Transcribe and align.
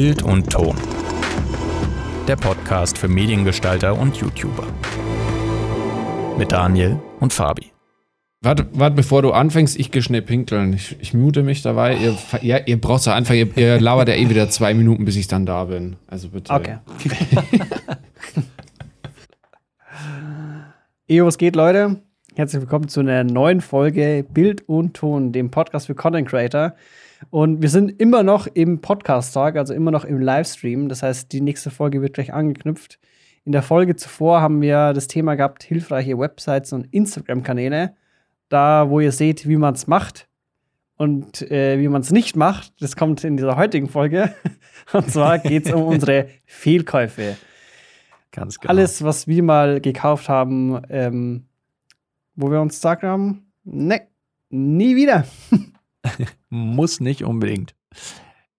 Bild 0.00 0.22
und 0.22 0.48
Ton. 0.48 0.76
Der 2.28 2.36
Podcast 2.36 2.96
für 2.96 3.08
Mediengestalter 3.08 3.98
und 3.98 4.16
YouTuber. 4.16 4.64
Mit 6.38 6.52
Daniel 6.52 7.00
und 7.18 7.32
Fabi. 7.32 7.72
Warte, 8.40 8.68
warte, 8.74 8.94
bevor 8.94 9.22
du 9.22 9.32
anfängst, 9.32 9.76
ich 9.76 9.90
gehe 9.90 10.00
schnell 10.00 10.22
pinkeln. 10.22 10.74
Ich, 10.74 10.96
ich 11.00 11.14
mute 11.14 11.42
mich 11.42 11.62
dabei. 11.62 11.96
Ihr, 11.96 12.16
ja, 12.42 12.58
ihr 12.58 12.80
braucht 12.80 13.02
so 13.02 13.10
einfach, 13.10 13.34
ihr, 13.34 13.48
ihr 13.56 13.80
labert 13.80 14.08
ja 14.08 14.14
eh 14.14 14.30
wieder 14.30 14.48
zwei 14.48 14.72
Minuten, 14.72 15.04
bis 15.04 15.16
ich 15.16 15.26
dann 15.26 15.46
da 15.46 15.64
bin. 15.64 15.96
Also 16.06 16.28
bitte. 16.28 16.52
Okay. 16.52 16.78
Ejo, 21.08 21.26
was 21.26 21.38
geht, 21.38 21.56
Leute? 21.56 22.00
Herzlich 22.36 22.62
willkommen 22.62 22.86
zu 22.86 23.00
einer 23.00 23.24
neuen 23.24 23.60
Folge 23.60 24.24
Bild 24.32 24.68
und 24.68 24.94
Ton, 24.94 25.32
dem 25.32 25.50
Podcast 25.50 25.88
für 25.88 25.96
Content 25.96 26.28
Creator. 26.28 26.76
Und 27.30 27.62
wir 27.62 27.68
sind 27.68 28.00
immer 28.00 28.22
noch 28.22 28.46
im 28.46 28.80
Podcast-Tag, 28.80 29.56
also 29.56 29.74
immer 29.74 29.90
noch 29.90 30.04
im 30.04 30.20
Livestream. 30.20 30.88
Das 30.88 31.02
heißt, 31.02 31.32
die 31.32 31.40
nächste 31.40 31.70
Folge 31.70 32.00
wird 32.00 32.14
gleich 32.14 32.32
angeknüpft. 32.32 32.98
In 33.44 33.52
der 33.52 33.62
Folge 33.62 33.96
zuvor 33.96 34.40
haben 34.40 34.60
wir 34.60 34.92
das 34.92 35.08
Thema 35.08 35.34
gehabt, 35.34 35.62
hilfreiche 35.62 36.18
Websites 36.18 36.72
und 36.72 36.92
Instagram-Kanäle. 36.92 37.94
Da, 38.48 38.88
wo 38.88 39.00
ihr 39.00 39.12
seht, 39.12 39.48
wie 39.48 39.56
man 39.56 39.74
es 39.74 39.86
macht 39.86 40.28
und 40.98 41.42
äh, 41.50 41.78
wie 41.78 41.88
man 41.88 42.02
es 42.02 42.10
nicht 42.10 42.36
macht, 42.36 42.72
das 42.82 42.96
kommt 42.96 43.24
in 43.24 43.36
dieser 43.36 43.56
heutigen 43.56 43.88
Folge. 43.88 44.34
Und 44.92 45.10
zwar 45.10 45.38
geht 45.38 45.66
es 45.66 45.72
um 45.72 45.82
unsere 45.82 46.28
Fehlkäufe. 46.46 47.36
Ganz 48.32 48.58
genau. 48.58 48.70
Alles, 48.70 49.02
was 49.04 49.28
wir 49.28 49.42
mal 49.42 49.80
gekauft 49.80 50.28
haben, 50.28 50.80
ähm, 50.88 51.44
wo 52.34 52.50
wir 52.50 52.60
uns 52.60 52.74
gesagt 52.74 53.02
haben, 53.02 53.52
ne, 53.64 54.02
nie 54.50 54.96
wieder. 54.96 55.24
Muss 56.48 57.00
nicht 57.00 57.24
unbedingt. 57.24 57.74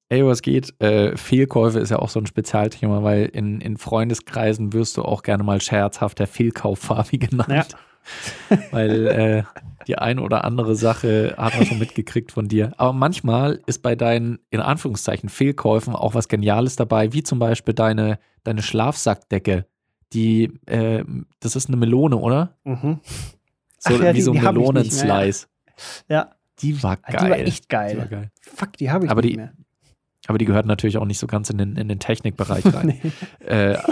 Ey, 0.10 0.26
was 0.26 0.42
geht? 0.42 0.74
Äh, 0.82 1.16
Fehlkäufe 1.16 1.80
ist 1.80 1.92
ja 1.92 2.00
auch 2.00 2.10
so 2.10 2.20
ein 2.20 2.26
Spezialthema, 2.26 3.04
weil 3.04 3.26
in, 3.26 3.62
in 3.62 3.78
Freundeskreisen 3.78 4.74
wirst 4.74 4.98
du 4.98 5.04
auch 5.04 5.22
gerne 5.22 5.44
mal 5.44 5.62
scherzhaft 5.62 6.18
der 6.18 6.28
Fehlkauf-Fabi 6.28 7.20
genannt. 7.20 7.50
Ja. 7.50 8.58
weil 8.72 9.08
äh, 9.08 9.44
die 9.88 9.98
eine 9.98 10.22
oder 10.22 10.44
andere 10.46 10.76
Sache 10.76 11.36
hat 11.38 11.56
man 11.56 11.66
schon 11.66 11.80
mitgekriegt 11.80 12.32
von 12.32 12.48
dir. 12.48 12.74
Aber 12.78 12.94
manchmal 12.94 13.62
ist 13.68 13.84
bei 13.84 13.96
deinen, 13.96 14.40
in 14.50 14.62
Anführungszeichen, 14.62 15.30
Fehlkäufen 15.30 15.96
auch 15.96 16.16
was 16.16 16.28
Geniales 16.28 16.76
dabei, 16.76 17.14
wie 17.14 17.22
zum 17.22 17.38
Beispiel 17.38 17.74
deine, 17.74 18.20
deine 18.44 18.64
Schlafsackdecke. 18.64 19.66
Die, 20.14 20.52
äh, 20.66 21.04
das 21.40 21.56
ist 21.56 21.68
eine 21.68 21.78
Melone, 21.78 22.18
oder? 22.18 22.58
Mhm. 22.64 23.00
So 23.78 23.94
Ach 23.94 24.02
ja, 24.02 24.10
wie 24.10 24.18
die, 24.18 24.22
so 24.22 24.32
ein 24.32 24.44
Melonenslice. 24.44 25.48
Ja, 26.08 26.32
Die 26.62 26.82
war 26.84 26.98
geil. 26.98 27.18
die 27.24 27.30
war 27.30 27.40
echt 27.40 27.70
geil. 27.70 27.92
Die 27.94 27.98
war 28.00 28.08
geil. 28.08 28.32
Fuck, 28.42 28.74
die 28.78 28.92
habe 28.92 29.06
ich 29.06 29.12
Aber 29.12 29.22
nicht 29.22 29.34
die- 29.34 29.38
mehr. 29.38 29.54
Aber 30.28 30.38
die 30.38 30.46
gehört 30.46 30.66
natürlich 30.68 30.98
auch 30.98 31.06
nicht 31.06 31.18
so 31.20 31.26
ganz 31.28 31.50
in 31.50 31.58
den, 31.58 31.76
in 31.76 31.88
den 31.88 32.00
Technikbereich 32.00 32.66
rein. 32.74 33.00
Äh, 33.40 33.78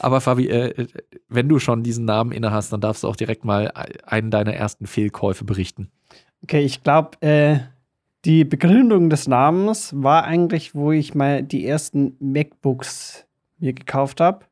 aber 0.00 0.20
Fabi, 0.20 0.48
äh, 0.48 0.86
wenn 1.28 1.48
du 1.48 1.58
schon 1.58 1.82
diesen 1.82 2.04
Namen 2.04 2.32
inne 2.32 2.52
hast, 2.52 2.72
dann 2.72 2.80
darfst 2.80 3.02
du 3.02 3.08
auch 3.08 3.16
direkt 3.16 3.44
mal 3.44 3.70
einen 4.04 4.30
deiner 4.30 4.54
ersten 4.54 4.86
Fehlkäufe 4.86 5.44
berichten. 5.44 5.90
Okay, 6.42 6.60
ich 6.60 6.82
glaube, 6.82 7.20
äh, 7.20 7.58
die 8.24 8.44
Begründung 8.44 9.10
des 9.10 9.28
Namens 9.28 9.92
war 9.96 10.24
eigentlich, 10.24 10.74
wo 10.74 10.92
ich 10.92 11.14
mal 11.14 11.42
die 11.42 11.66
ersten 11.66 12.16
MacBooks 12.20 13.26
mir 13.58 13.72
gekauft 13.72 14.20
habe, 14.20 14.44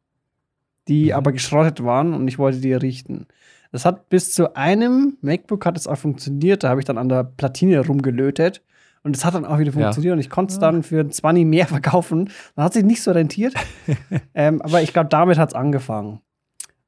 die 0.88 1.06
Mhm. 1.06 1.12
aber 1.12 1.32
geschrottet 1.32 1.82
waren 1.84 2.14
und 2.14 2.26
ich 2.28 2.38
wollte 2.38 2.60
die 2.60 2.72
richten. 2.74 3.26
Das 3.72 3.84
hat 3.84 4.08
bis 4.08 4.32
zu 4.32 4.54
einem 4.56 5.16
MacBook 5.20 5.64
hat 5.66 5.76
es 5.76 5.86
auch 5.86 5.98
funktioniert, 5.98 6.62
da 6.64 6.68
habe 6.70 6.80
ich 6.80 6.84
dann 6.84 6.98
an 6.98 7.08
der 7.08 7.24
Platine 7.24 7.84
rumgelötet 7.86 8.62
und 9.02 9.16
es 9.16 9.24
hat 9.24 9.34
dann 9.34 9.44
auch 9.44 9.58
wieder 9.58 9.72
Ja. 9.72 9.80
funktioniert 9.80 10.12
und 10.14 10.18
ich 10.20 10.30
konnte 10.30 10.52
es 10.52 10.58
dann 10.58 10.82
für 10.82 11.08
20 11.08 11.44
mehr 11.46 11.66
verkaufen. 11.66 12.30
Dann 12.54 12.64
hat 12.64 12.72
sich 12.74 12.84
nicht 12.84 13.02
so 13.02 13.10
rentiert, 13.12 13.54
ähm, 14.34 14.62
aber 14.62 14.82
ich 14.82 14.92
glaube, 14.92 15.08
damit 15.08 15.38
hat 15.38 15.50
es 15.50 15.54
angefangen. 15.54 16.20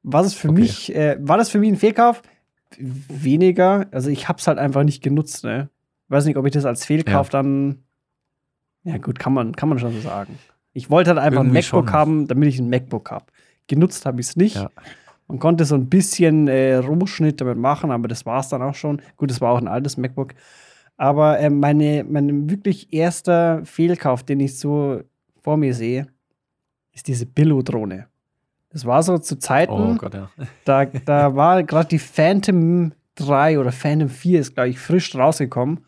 Was 0.03 0.27
es 0.27 0.33
für 0.33 0.49
Okay. 0.49 0.61
mich, 0.61 0.95
äh, 0.95 1.17
war 1.19 1.37
das 1.37 1.49
für 1.49 1.59
mich 1.59 1.69
ein 1.69 1.75
Fehlkauf? 1.77 2.21
Weniger. 2.77 3.87
Also 3.91 4.09
ich 4.09 4.27
habe 4.29 4.39
es 4.39 4.47
halt 4.47 4.57
einfach 4.59 4.83
nicht 4.83 5.03
genutzt. 5.03 5.43
Ne? 5.43 5.69
Weiß 6.07 6.25
nicht, 6.25 6.37
ob 6.37 6.45
ich 6.45 6.53
das 6.53 6.65
als 6.65 6.85
Fehlkauf 6.85 7.27
Ja. 7.27 7.31
dann. 7.41 7.83
Ja 8.83 8.97
gut, 8.97 9.19
kann 9.19 9.33
man, 9.33 9.55
kann 9.55 9.67
man 9.69 9.77
schon 9.79 9.91
so 9.93 9.99
sagen. 9.99 10.39
Ich 10.73 10.89
wollte 10.89 11.09
halt 11.09 11.19
einfach 11.19 11.41
ein 11.41 11.47
Irgendwie 11.47 11.59
MacBook 11.61 11.89
schon. 11.89 11.93
haben, 11.93 12.27
damit 12.27 12.47
ich 12.49 12.59
ein 12.59 12.69
MacBook 12.69 13.11
habe. 13.11 13.25
Genutzt 13.67 14.05
habe 14.05 14.21
ich 14.21 14.27
es 14.27 14.35
nicht. 14.35 14.55
Ja. 14.55 14.69
Man 15.29 15.37
konnte 15.37 15.63
so 15.63 15.75
ein 15.75 15.87
bisschen 15.87 16.47
äh, 16.47 16.75
Rohschnitt 16.75 17.39
damit 17.39 17.57
machen, 17.57 17.91
aber 17.91 18.07
das 18.07 18.25
war 18.25 18.39
es 18.39 18.49
dann 18.49 18.63
auch 18.63 18.73
schon. 18.73 18.99
Gut, 19.15 19.29
es 19.29 19.39
war 19.39 19.53
auch 19.53 19.61
ein 19.61 19.67
altes 19.67 19.95
MacBook. 19.95 20.33
Aber 20.97 21.39
äh, 21.39 21.51
meine, 21.51 22.03
mein 22.03 22.49
wirklich 22.49 22.91
erster 22.91 23.63
Fehlkauf, 23.63 24.23
den 24.23 24.39
ich 24.39 24.57
so 24.57 25.01
vor 25.41 25.55
mir 25.55 25.75
sehe, 25.75 26.07
ist 26.93 27.07
diese 27.07 27.27
Billo-Drohne. 27.27 28.07
Das 28.71 28.85
war 28.85 29.03
so 29.03 29.19
zu 29.19 29.37
Zeiten, 29.37 29.71
Oh 29.71 29.95
Gott, 29.95 30.15
ja. 30.15 30.29
da, 30.65 30.85
da 30.85 31.35
war 31.35 31.63
gerade 31.63 31.89
die 31.89 31.99
Phantom 31.99 32.91
3 33.15 33.59
oder 33.59 33.71
Phantom 33.71 34.09
4 34.09 34.39
ist, 34.39 34.55
glaube 34.55 34.69
ich, 34.69 34.79
frisch 34.79 35.15
rausgekommen. 35.15 35.81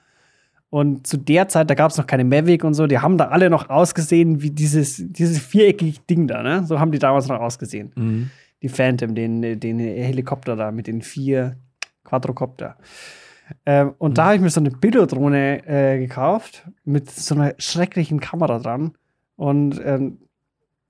Und 0.69 1.05
zu 1.05 1.17
der 1.17 1.49
Zeit, 1.49 1.69
da 1.69 1.73
gab 1.73 1.91
es 1.91 1.97
noch 1.97 2.07
keine 2.07 2.23
Mavic 2.23 2.63
und 2.63 2.75
so, 2.75 2.87
die 2.87 2.99
haben 2.99 3.17
da 3.17 3.27
alle 3.29 3.49
noch 3.49 3.69
ausgesehen 3.69 4.41
wie 4.41 4.51
dieses, 4.51 5.03
dieses 5.03 5.39
viereckige 5.39 5.99
Ding 6.09 6.27
da, 6.27 6.43
ne? 6.43 6.63
So 6.65 6.79
haben 6.79 6.91
die 6.91 6.99
damals 6.99 7.27
noch 7.27 7.41
ausgesehen. 7.41 7.91
Mhm. 7.95 8.29
Die 8.61 8.69
Phantom, 8.69 9.15
den, 9.15 9.59
den 9.59 9.79
Helikopter 9.79 10.55
da 10.55 10.71
mit 10.71 10.87
den 10.87 11.01
vier 11.01 11.57
Quadrocopter. 12.03 12.77
Ähm, 13.65 13.95
und 13.97 14.17
da 14.17 14.25
habe 14.25 14.35
ich 14.35 14.41
mir 14.41 14.49
so 14.49 14.59
eine 14.59 14.71
Bilderdrohne 14.71 15.67
äh, 15.67 15.99
gekauft 15.99 16.67
mit 16.83 17.09
so 17.11 17.35
einer 17.35 17.53
schrecklichen 17.57 18.19
Kamera 18.19 18.59
dran. 18.59 18.93
Und 19.35 19.81
ähm, 19.83 20.19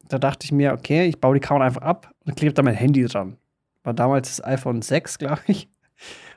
da 0.08 0.20
dachte 0.20 0.46
ich 0.46 0.52
mir, 0.52 0.74
okay, 0.74 1.06
ich 1.08 1.20
baue 1.20 1.36
die 1.36 1.40
Kamera 1.40 1.66
einfach 1.66 1.82
ab 1.82 2.12
und 2.26 2.36
klebe 2.36 2.54
da 2.54 2.62
mein 2.62 2.76
Handy 2.76 3.04
dran. 3.06 3.38
War 3.84 3.94
damals 3.94 4.36
das 4.36 4.46
iPhone 4.46 4.82
6, 4.82 5.18
glaube 5.18 5.42
ich. 5.48 5.70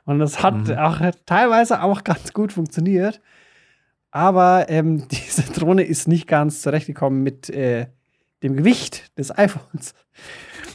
Und 0.07 0.19
das 0.19 0.43
hat 0.43 0.69
Mhm. 0.69 0.79
auch 0.79 1.01
teilweise 1.27 1.83
auch 1.83 2.05
ganz 2.05 2.33
gut 2.33 2.53
funktioniert. 2.53 3.21
Aber 4.11 4.67
ähm, 4.69 5.09
diese 5.11 5.43
Drohne 5.53 5.83
ist 5.83 6.07
nicht 6.09 6.27
ganz 6.29 6.63
zurechtgekommen 6.63 7.23
mit 7.23 7.51
äh, 7.51 7.87
dem 8.43 8.57
Gewicht 8.57 9.19
des 9.19 9.37
iPhones. 9.37 9.95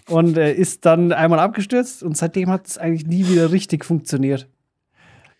Und 0.09 0.37
äh, 0.37 0.53
ist 0.53 0.85
dann 0.85 1.11
einmal 1.11 1.39
abgestürzt 1.39 2.03
und 2.03 2.17
seitdem 2.17 2.49
hat 2.49 2.67
es 2.67 2.77
eigentlich 2.77 3.05
nie 3.07 3.27
wieder 3.27 3.51
richtig 3.51 3.85
funktioniert. 3.85 4.47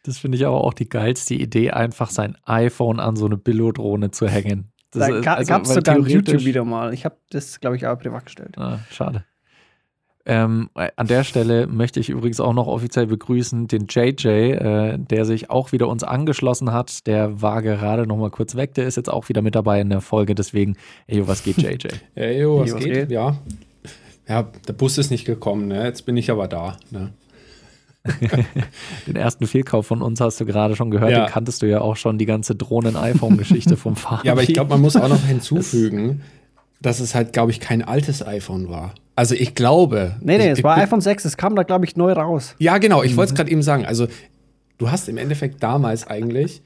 Das 0.04 0.18
finde 0.18 0.38
ich 0.38 0.46
aber 0.46 0.64
auch 0.64 0.74
die 0.74 0.88
geilste 0.88 1.34
Idee, 1.36 1.72
einfach 1.72 2.10
sein 2.10 2.38
iPhone 2.46 3.00
an 3.00 3.16
so 3.16 3.26
eine 3.26 3.38
Billodrohne 3.38 4.12
zu 4.12 4.28
hängen. 4.28 4.72
Das 4.92 5.08
Da 5.08 5.20
ga, 5.22 5.34
also, 5.36 5.50
gab 5.50 5.64
es 5.64 5.70
sogar 5.70 5.96
theoretisch- 5.96 6.14
YouTube-Video 6.14 6.66
mal. 6.66 6.94
Ich 6.94 7.06
habe 7.06 7.18
das, 7.30 7.60
glaube 7.60 7.76
ich, 7.76 7.86
auch 7.86 7.98
privat 8.00 8.26
gestellt. 8.26 8.58
Ah, 8.58 8.80
schade. 8.90 9.26
Ähm, 10.26 10.70
an 10.74 11.08
der 11.08 11.24
Stelle 11.24 11.66
möchte 11.66 12.00
ich 12.00 12.10
übrigens 12.10 12.40
auch 12.40 12.54
noch 12.54 12.68
offiziell 12.68 13.08
begrüßen 13.08 13.68
den 13.68 13.88
JJ, 13.90 14.28
äh, 14.28 14.98
der 15.00 15.26
sich 15.26 15.50
auch 15.50 15.72
wieder 15.72 15.88
uns 15.88 16.04
angeschlossen 16.04 16.72
hat. 16.72 17.08
Der 17.08 17.42
war 17.42 17.62
gerade 17.62 18.06
noch 18.06 18.18
mal 18.18 18.30
kurz 18.30 18.56
weg. 18.56 18.76
Der 18.76 18.86
ist 18.86 18.96
jetzt 18.96 19.10
auch 19.10 19.30
wieder 19.30 19.42
mit 19.42 19.56
dabei 19.56 19.82
in 19.82 19.90
der 19.90 20.02
Folge. 20.02 20.36
Deswegen, 20.36 20.76
ey, 21.08 21.28
was 21.28 21.44
geht, 21.44 21.58
JJ? 21.58 21.88
Ey, 22.16 22.46
was 22.46 22.74
was 22.74 22.80
geht? 22.84 22.94
geht? 22.94 23.12
Ja. 23.12 23.38
Ja, 24.30 24.44
der 24.68 24.74
Bus 24.74 24.98
ist 25.00 25.10
nicht 25.10 25.26
gekommen, 25.26 25.68
ne? 25.68 25.84
Jetzt 25.84 26.06
bin 26.06 26.16
ich 26.16 26.30
aber 26.30 26.48
da. 26.48 26.78
Ne? 26.92 27.10
Den 29.08 29.16
ersten 29.16 29.48
Fehlkauf 29.48 29.88
von 29.88 30.04
uns 30.04 30.22
hast 30.22 30.40
du 30.40 30.46
gerade 30.46 30.76
schon 30.76 30.92
gehört. 30.92 31.12
Ja. 31.12 31.26
Den 31.26 31.32
kanntest 31.32 31.64
du 31.64 31.66
ja 31.66 31.82
auch 31.82 31.96
schon, 31.96 32.20
die 32.20 32.28
ganze 32.28 32.56
Drohnen-iPhone-Geschichte 32.56 33.76
vom 33.76 33.96
Fabi. 33.98 34.28
Ja, 34.28 34.34
aber 34.34 34.44
ich 34.44 34.54
glaube, 34.54 34.70
man 34.70 34.82
muss 34.82 34.96
auch 34.96 35.10
noch 35.10 35.24
hinzufügen, 35.28 36.22
dass 36.80 37.00
es 37.00 37.16
halt, 37.16 37.34
glaube 37.34 37.52
ich, 37.52 37.60
kein 37.60 37.82
altes 37.82 38.26
iPhone 38.26 38.70
war. 38.70 38.94
Also 39.16 39.34
ich 39.34 39.56
glaube. 39.56 40.16
Nee, 40.22 40.38
nee, 40.38 40.52
ich, 40.52 40.60
es 40.60 40.64
war 40.64 40.78
iPhone 40.78 41.02
6, 41.02 41.26
es 41.26 41.36
kam 41.36 41.56
da, 41.56 41.64
glaube 41.64 41.86
ich, 41.86 41.98
neu 41.98 42.14
raus. 42.14 42.56
Ja, 42.60 42.78
genau, 42.78 43.02
ich 43.02 43.18
wollte 43.18 43.34
es 43.34 43.36
gerade 43.36 43.52
eben 43.52 43.64
sagen. 43.64 43.86
Also, 43.86 44.08
du 44.78 44.92
hast 44.92 45.10
im 45.10 45.18
Endeffekt 45.18 45.62
damals 45.64 46.08
eigentlich 46.08 46.62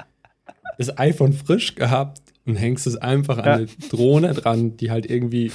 das 0.78 0.97
iPhone 0.97 1.31
frisch 1.31 1.75
gehabt 1.75 2.22
und 2.46 2.56
hängst 2.56 2.88
es 2.88 2.98
einfach 2.98 3.38
an 3.38 3.45
Ja. 3.45 3.54
eine 3.56 3.68
Drohne 3.90 4.34
dran, 4.34 4.78
die 4.78 4.92
halt 4.92 5.10
irgendwie 5.10 5.51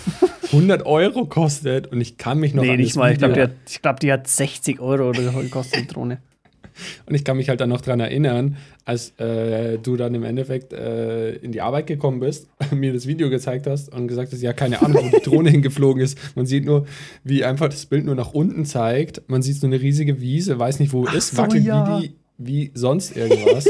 100 0.52 0.86
Euro 0.86 1.26
kostet. 1.26 1.86
Und 1.88 2.00
ich 2.00 2.16
kann 2.16 2.38
mich 2.38 2.54
noch 2.54 2.62
nee, 2.62 2.70
an 2.70 2.76
nicht 2.76 2.96
mal. 2.96 3.12
Ich 3.12 3.18
glaube, 3.18 3.34
die, 3.34 3.42
hat- 3.42 3.52
ich 3.68 3.82
glaub, 3.82 4.00
die 4.00 4.12
hat 4.12 4.26
60 4.26 4.80
Euro 4.80 5.10
oder 5.10 5.22
so 5.22 5.38
gekostet, 5.38 5.82
die 5.82 5.86
Drohne. 5.86 6.18
Und 7.06 7.14
ich 7.16 7.24
kann 7.24 7.36
mich 7.36 7.48
halt 7.48 7.60
dann 7.60 7.70
noch 7.70 7.80
dran 7.80 7.98
erinnern, 7.98 8.56
als 8.84 9.10
äh, 9.18 9.78
du 9.78 9.96
dann 9.96 10.14
im 10.14 10.22
Endeffekt 10.22 10.72
äh, 10.72 11.32
in 11.34 11.50
die 11.50 11.60
Arbeit 11.60 11.88
gekommen 11.88 12.20
bist, 12.20 12.48
mir 12.70 12.92
das 12.92 13.06
Video 13.08 13.30
gezeigt 13.30 13.66
hast 13.66 13.92
und 13.92 14.06
gesagt 14.06 14.32
hast, 14.32 14.40
ja, 14.40 14.52
keine 14.52 14.80
Ahnung, 14.80 15.10
wo 15.10 15.18
die 15.18 15.24
Drohne 15.24 15.50
hingeflogen 15.50 16.00
ist. 16.02 16.16
Man 16.36 16.46
sieht 16.46 16.64
nur, 16.64 16.86
wie 17.24 17.44
einfach 17.44 17.68
das 17.68 17.84
Bild 17.86 18.04
nur 18.04 18.14
nach 18.14 18.32
unten 18.32 18.64
zeigt. 18.64 19.22
Man 19.28 19.42
sieht 19.42 19.56
so 19.56 19.66
eine 19.66 19.80
riesige 19.80 20.20
Wiese, 20.20 20.56
weiß 20.58 20.78
nicht, 20.78 20.92
wo 20.92 21.04
es 21.06 21.14
ist, 21.14 21.30
so, 21.32 21.38
wackelt 21.38 21.64
ja. 21.64 21.98
wie, 22.00 22.08
die, 22.08 22.14
wie 22.38 22.70
sonst 22.74 23.16
irgendwas. 23.16 23.68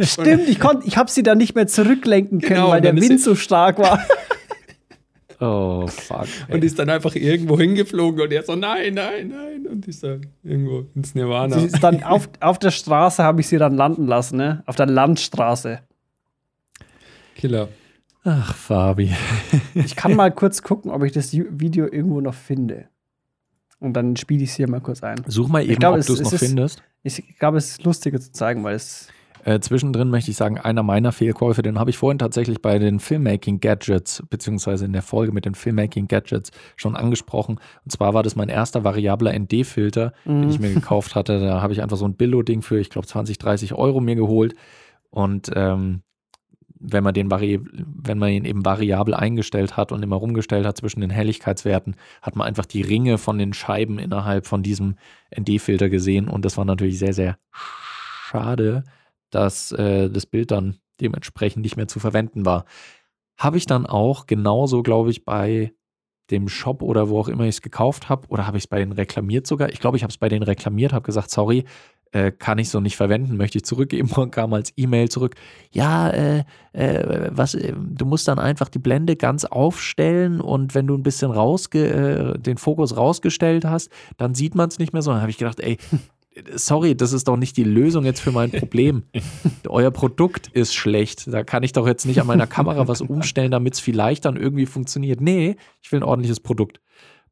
Stimmt, 0.00 0.48
ich, 0.48 0.60
konnt, 0.60 0.84
ich 0.86 0.96
habe 0.96 1.10
sie 1.10 1.22
dann 1.22 1.38
nicht 1.38 1.54
mehr 1.54 1.66
zurücklenken 1.66 2.40
können, 2.40 2.54
Genau, 2.54 2.70
weil 2.70 2.80
der 2.80 2.94
Wind 2.96 3.20
so 3.20 3.34
stark 3.34 3.78
war. 3.78 4.04
Oh, 5.40 5.88
fuck. 5.88 6.26
und 6.48 6.62
ist 6.64 6.78
dann 6.78 6.88
einfach 6.88 7.14
irgendwo 7.16 7.58
hingeflogen 7.58 8.20
und 8.20 8.32
er 8.32 8.44
so, 8.44 8.54
nein, 8.54 8.94
nein, 8.94 9.28
nein. 9.28 9.66
Und 9.66 9.86
ist 9.86 10.02
dann 10.02 10.26
irgendwo 10.42 10.86
ins 10.94 11.14
Nirvana. 11.14 11.58
Sie 11.58 11.66
ist 11.66 11.82
dann 11.82 12.02
auf, 12.04 12.28
auf 12.40 12.58
der 12.58 12.70
Straße 12.70 13.22
habe 13.22 13.40
ich 13.40 13.48
sie 13.48 13.58
dann 13.58 13.76
landen 13.76 14.06
lassen, 14.06 14.36
ne? 14.36 14.62
Auf 14.64 14.76
der 14.76 14.86
Landstraße. 14.86 15.80
Killer. 17.34 17.68
Ach, 18.22 18.54
Fabi. 18.54 19.12
Ich 19.74 19.96
kann 19.96 20.14
mal 20.14 20.30
kurz 20.30 20.62
gucken, 20.62 20.90
ob 20.90 21.02
ich 21.02 21.12
das 21.12 21.32
Video 21.32 21.86
irgendwo 21.86 22.20
noch 22.20 22.34
finde. 22.34 22.86
Und 23.80 23.94
dann 23.94 24.16
spiele 24.16 24.44
ich 24.44 24.50
es 24.50 24.56
hier 24.56 24.68
mal 24.68 24.80
kurz 24.80 25.02
ein. 25.02 25.22
Such 25.26 25.48
mal 25.48 25.62
eben, 25.62 25.78
glaub, 25.78 25.98
ob 25.98 26.06
du 26.06 26.14
es 26.14 26.20
noch 26.22 26.38
findest. 26.38 26.82
Ich 27.04 27.38
glaube, 27.38 27.58
es 27.58 27.70
ist 27.70 27.84
lustiger 27.84 28.18
zu 28.18 28.32
zeigen, 28.32 28.64
weil 28.64 28.74
es. 28.74 29.08
Äh, 29.44 29.60
zwischendrin 29.60 30.08
möchte 30.08 30.30
ich 30.30 30.38
sagen, 30.38 30.56
einer 30.56 30.82
meiner 30.82 31.12
Fehlkäufe, 31.12 31.60
den 31.60 31.78
habe 31.78 31.90
ich 31.90 31.98
vorhin 31.98 32.18
tatsächlich 32.18 32.62
bei 32.62 32.78
den 32.78 32.98
Filmmaking 32.98 33.60
Gadgets, 33.60 34.22
beziehungsweise 34.30 34.86
in 34.86 34.94
der 34.94 35.02
Folge 35.02 35.32
mit 35.32 35.44
den 35.44 35.54
Filmmaking 35.54 36.08
Gadgets 36.08 36.50
schon 36.76 36.96
angesprochen. 36.96 37.60
Und 37.84 37.92
zwar 37.92 38.14
war 38.14 38.22
das 38.22 38.36
mein 38.36 38.48
erster 38.48 38.84
variabler 38.84 39.38
ND-Filter, 39.38 40.14
den 40.24 40.48
ich 40.48 40.60
mir 40.60 40.72
gekauft 40.72 41.14
hatte. 41.14 41.40
Da 41.40 41.60
habe 41.60 41.74
ich 41.74 41.82
einfach 41.82 41.98
so 41.98 42.06
ein 42.06 42.16
Billo-Ding 42.16 42.62
für, 42.62 42.80
ich 42.80 42.88
glaube, 42.88 43.06
20, 43.06 43.36
30 43.36 43.74
Euro 43.74 44.00
mir 44.00 44.16
geholt. 44.16 44.54
Und 45.10 45.50
ähm, 45.54 46.00
wenn 46.78 47.04
man 47.04 47.14
den 47.14 47.30
vari 47.30 47.60
wenn 47.62 48.18
man 48.18 48.30
ihn 48.30 48.44
eben 48.44 48.64
variabel 48.64 49.14
eingestellt 49.14 49.76
hat 49.76 49.92
und 49.92 50.02
immer 50.02 50.16
rumgestellt 50.16 50.66
hat 50.66 50.76
zwischen 50.76 51.00
den 51.00 51.10
Helligkeitswerten, 51.10 51.96
hat 52.20 52.36
man 52.36 52.46
einfach 52.46 52.66
die 52.66 52.82
Ringe 52.82 53.18
von 53.18 53.38
den 53.38 53.52
Scheiben 53.52 53.98
innerhalb 53.98 54.46
von 54.46 54.62
diesem 54.62 54.96
ND-Filter 55.36 55.88
gesehen. 55.88 56.28
Und 56.28 56.44
das 56.44 56.56
war 56.56 56.64
natürlich 56.64 56.98
sehr, 56.98 57.14
sehr 57.14 57.38
schade, 57.52 58.84
dass 59.30 59.72
äh, 59.72 60.10
das 60.10 60.26
Bild 60.26 60.50
dann 60.50 60.78
dementsprechend 61.00 61.62
nicht 61.62 61.76
mehr 61.76 61.88
zu 61.88 62.00
verwenden 62.00 62.44
war. 62.44 62.64
Habe 63.36 63.56
ich 63.56 63.66
dann 63.66 63.86
auch 63.86 64.26
genauso, 64.26 64.82
glaube 64.82 65.10
ich, 65.10 65.24
bei 65.24 65.72
dem 66.30 66.48
Shop 66.48 66.82
oder 66.82 67.08
wo 67.08 67.20
auch 67.20 67.28
immer 67.28 67.44
ich 67.44 67.56
es 67.56 67.62
gekauft 67.62 68.08
habe, 68.08 68.28
oder 68.28 68.46
habe 68.46 68.56
ich 68.56 68.64
es 68.64 68.68
bei 68.68 68.78
denen 68.78 68.92
reklamiert 68.92 69.46
sogar? 69.46 69.68
Ich 69.70 69.80
glaube, 69.80 69.96
ich 69.96 70.02
habe 70.02 70.10
es 70.10 70.18
bei 70.18 70.28
denen 70.28 70.42
reklamiert, 70.42 70.92
habe 70.92 71.04
gesagt, 71.04 71.30
sorry, 71.30 71.64
äh, 72.14 72.30
kann 72.30 72.58
ich 72.58 72.70
so 72.70 72.78
nicht 72.80 72.96
verwenden, 72.96 73.36
möchte 73.36 73.58
ich 73.58 73.64
zurückgeben 73.64 74.08
und 74.16 74.30
kam 74.30 74.54
als 74.54 74.72
E-Mail 74.76 75.08
zurück. 75.08 75.34
Ja, 75.72 76.08
äh, 76.10 76.44
äh, 76.72 77.30
was, 77.32 77.54
äh, 77.54 77.74
du 77.76 78.06
musst 78.06 78.28
dann 78.28 78.38
einfach 78.38 78.68
die 78.68 78.78
Blende 78.78 79.16
ganz 79.16 79.44
aufstellen 79.44 80.40
und 80.40 80.74
wenn 80.74 80.86
du 80.86 80.94
ein 80.94 81.02
bisschen 81.02 81.32
rausge 81.32 82.34
äh, 82.36 82.38
den 82.38 82.56
Fokus 82.56 82.96
rausgestellt 82.96 83.64
hast, 83.64 83.90
dann 84.16 84.34
sieht 84.34 84.54
man 84.54 84.68
es 84.68 84.78
nicht 84.78 84.92
mehr 84.92 85.02
so. 85.02 85.10
Dann 85.10 85.20
habe 85.20 85.30
ich 85.30 85.38
gedacht, 85.38 85.58
ey, 85.58 85.76
sorry, 86.54 86.96
das 86.96 87.12
ist 87.12 87.26
doch 87.26 87.36
nicht 87.36 87.56
die 87.56 87.64
Lösung 87.64 88.04
jetzt 88.04 88.20
für 88.20 88.32
mein 88.32 88.52
Problem. 88.52 89.02
Euer 89.68 89.90
Produkt 89.90 90.48
ist 90.48 90.74
schlecht. 90.74 91.32
Da 91.32 91.42
kann 91.42 91.64
ich 91.64 91.72
doch 91.72 91.86
jetzt 91.86 92.06
nicht 92.06 92.20
an 92.20 92.26
meiner 92.26 92.46
Kamera 92.46 92.86
was 92.86 93.00
umstellen, 93.00 93.50
damit 93.50 93.74
es 93.74 93.80
vielleicht 93.80 94.24
dann 94.24 94.36
irgendwie 94.36 94.66
funktioniert. 94.66 95.20
Nee, 95.20 95.56
ich 95.82 95.90
will 95.90 96.00
ein 96.00 96.04
ordentliches 96.04 96.40
Produkt. 96.40 96.80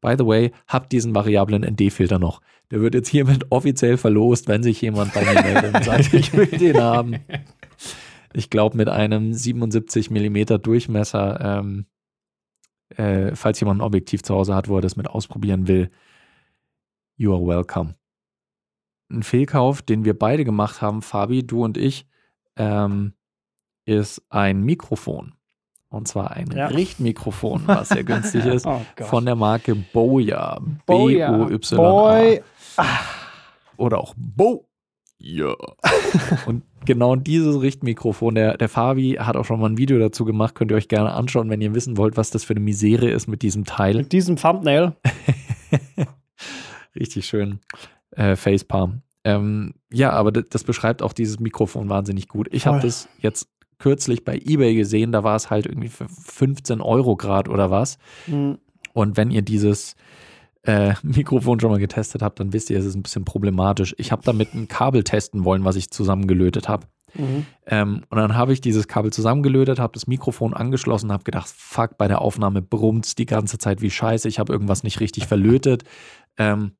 By 0.03 0.15
the 0.17 0.25
way, 0.25 0.51
habt 0.67 0.91
diesen 0.91 1.15
variablen 1.15 1.63
ND-Filter 1.63 2.19
noch. 2.19 2.41
Der 2.71 2.81
wird 2.81 2.93
jetzt 2.93 3.07
hiermit 3.07 3.45
offiziell 3.51 3.95
verlost, 3.95 4.49
wenn 4.49 4.61
sich 4.61 4.81
jemand 4.81 5.13
bei 5.13 5.23
mir 5.23 5.41
meldet 5.41 5.73
und 5.73 5.83
sagt, 5.85 6.13
ich 6.13 6.33
will 6.33 6.45
den 6.59 6.77
haben. 6.77 7.15
Ich 8.33 8.49
glaube, 8.49 8.75
mit 8.75 8.89
einem 8.89 9.33
77 9.33 10.11
mm 10.11 10.61
Durchmesser, 10.61 11.39
ähm, 11.39 11.85
äh, 12.89 13.33
falls 13.33 13.61
jemand 13.61 13.79
ein 13.79 13.85
Objektiv 13.85 14.23
zu 14.23 14.35
Hause 14.35 14.53
hat, 14.55 14.67
wo 14.67 14.75
er 14.75 14.81
das 14.81 14.97
mit 14.97 15.07
ausprobieren 15.07 15.69
will, 15.69 15.89
you 17.15 17.33
are 17.33 17.45
welcome. 17.45 17.95
Ein 19.09 19.23
Fehlkauf, 19.23 19.81
den 19.81 20.03
wir 20.03 20.19
beide 20.19 20.43
gemacht 20.43 20.81
haben, 20.81 21.01
Fabi, 21.01 21.47
du 21.47 21.63
und 21.63 21.77
ich, 21.77 22.07
ähm, 22.57 23.13
ist 23.85 24.21
ein 24.29 24.63
Mikrofon. 24.63 25.35
Und 25.93 26.07
zwar 26.07 26.31
ein 26.31 26.49
Ja. 26.51 26.67
Richtmikrofon, 26.67 27.63
was 27.67 27.89
sehr 27.89 28.03
günstig 28.03 28.45
ist, 28.47 28.65
Oh 28.65 28.81
von 28.99 29.25
der 29.25 29.35
Marke 29.35 29.75
Boya. 29.75 30.59
Boya. 30.87 31.31
B-O-Y-A. 31.31 31.75
Boy. 31.75 32.41
Oder 33.77 33.99
auch 33.99 34.15
Bo. 34.17 34.67
Ja. 35.19 35.53
und 36.47 36.63
genau 36.85 37.15
dieses 37.15 37.61
Richtmikrofon, 37.61 38.33
der, 38.33 38.57
der 38.57 38.69
Fabi 38.69 39.17
hat 39.19 39.35
auch 39.35 39.45
schon 39.45 39.59
mal 39.59 39.69
ein 39.69 39.77
Video 39.77 39.99
dazu 39.99 40.25
gemacht, 40.25 40.55
könnt 40.55 40.71
ihr 40.71 40.77
euch 40.77 40.87
gerne 40.87 41.13
anschauen, 41.13 41.51
wenn 41.51 41.61
ihr 41.61 41.75
wissen 41.75 41.95
wollt, 41.95 42.17
was 42.17 42.31
das 42.31 42.43
für 42.43 42.53
eine 42.53 42.59
Misere 42.59 43.09
ist 43.09 43.27
mit 43.27 43.43
diesem 43.43 43.63
Teil. 43.63 43.97
Mit 43.97 44.11
diesem 44.13 44.35
Thumbnail. 44.35 44.93
Richtig 46.95 47.27
schön. 47.27 47.59
Äh, 48.11 48.35
Facepalm. 48.35 49.03
Ähm, 49.23 49.75
ja, 49.91 50.09
aber 50.09 50.31
das, 50.31 50.63
beschreibt 50.63 51.03
auch 51.03 51.13
dieses 51.13 51.39
Mikrofon 51.39 51.87
wahnsinnig 51.87 52.27
gut. 52.27 52.47
Ich 52.51 52.65
habe 52.65 52.79
das 52.79 53.07
jetzt 53.19 53.47
kürzlich 53.83 54.23
bei 54.23 54.37
eBay 54.37 54.75
gesehen, 54.75 55.11
da 55.11 55.25
war 55.25 55.35
es 55.35 55.49
halt 55.49 55.65
irgendwie 55.65 55.89
für 55.89 56.07
15 56.07 56.79
Euro 56.79 57.17
Grad 57.17 57.49
oder 57.49 57.69
was. 57.69 57.97
Hm. 58.27 58.57
Und 58.93 59.17
wenn 59.17 59.29
ihr 59.29 59.41
dieses 59.41 59.97
äh, 60.61 60.93
Mikrofon 61.03 61.59
schon 61.59 61.69
mal 61.69 61.79
getestet 61.79 62.21
habt, 62.21 62.39
dann 62.39 62.53
wisst 62.53 62.69
ihr, 62.69 62.79
es 62.79 62.85
ist 62.85 62.95
ein 62.95 63.03
bisschen 63.03 63.25
problematisch. 63.25 63.93
Ich 63.97 64.13
habe 64.13 64.21
damit 64.23 64.53
ein 64.53 64.69
Kabel 64.69 65.03
testen 65.03 65.43
wollen, 65.43 65.65
was 65.65 65.75
ich 65.75 65.91
zusammengelötet 65.91 66.69
habe. 66.69 66.87
Mhm. 67.13 67.45
Ähm, 67.67 68.03
und 68.09 68.17
dann 68.17 68.37
habe 68.37 68.53
ich 68.53 68.61
dieses 68.61 68.87
Kabel 68.87 69.11
zusammengelötet, 69.11 69.79
habe 69.79 69.93
das 69.93 70.07
Mikrofon 70.07 70.53
angeschlossen, 70.53 71.11
habe 71.11 71.25
gedacht, 71.25 71.49
fuck, 71.53 71.97
bei 71.97 72.07
der 72.07 72.21
Aufnahme 72.21 72.61
brummt's 72.61 73.15
die 73.15 73.25
ganze 73.25 73.57
Zeit 73.57 73.81
wie 73.81 73.91
scheiße, 73.91 74.29
ich 74.29 74.39
habe 74.39 74.53
irgendwas 74.53 74.83
nicht 74.83 75.01
richtig 75.01 75.27
verlötet. 75.27 75.83
Ähm, 76.37 76.71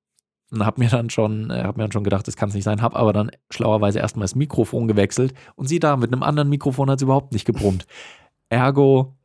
und 0.53 0.65
habe 0.65 0.81
mir 0.81 0.89
dann 0.89 1.09
schon, 1.09 1.49
äh, 1.49 1.63
habe 1.63 1.77
mir 1.77 1.85
dann 1.85 1.91
schon 1.91 2.03
gedacht, 2.03 2.27
das 2.27 2.35
kann 2.35 2.49
es 2.49 2.55
nicht 2.55 2.63
sein, 2.63 2.81
habe 2.81 2.95
aber 2.95 3.11
dann 3.11 3.31
schlauerweise 3.49 3.99
erstmal 3.99 4.23
das 4.23 4.35
Mikrofon 4.35 4.87
gewechselt 4.87 5.33
und 5.55 5.67
sieh 5.67 5.79
da, 5.79 5.97
mit 5.97 6.13
einem 6.13 6.23
anderen 6.23 6.49
Mikrofon 6.49 6.89
hat 6.89 6.97
es 6.99 7.03
überhaupt 7.03 7.33
nicht 7.33 7.45
gebrummt. 7.45 7.85
Ergo 8.49 9.15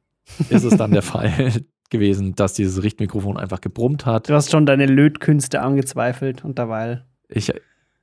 ist 0.48 0.64
es 0.64 0.76
dann 0.76 0.92
der 0.92 1.02
Fall 1.02 1.52
gewesen, 1.90 2.34
dass 2.34 2.54
dieses 2.54 2.82
Richtmikrofon 2.82 3.36
einfach 3.36 3.60
gebrummt 3.60 4.06
hat. 4.06 4.28
Du 4.28 4.34
hast 4.34 4.50
schon 4.50 4.66
deine 4.66 4.86
Lötkünste 4.86 5.60
angezweifelt 5.60 6.44
und 6.44 6.58
derweil 6.58 7.04
Ich, 7.28 7.52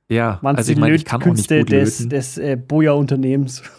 ja, 0.08 0.38
also 0.42 0.70
ich 0.70 0.78
meine, 0.78 0.94
ich 0.94 1.04
kann 1.04 1.20
auch 1.22 1.26
nicht 1.26 1.48
gut 1.48 1.70
des, 1.72 1.98
löten. 1.98 2.10
des 2.10 2.38
äh, 2.38 2.56
Boja-Unternehmens. 2.56 3.62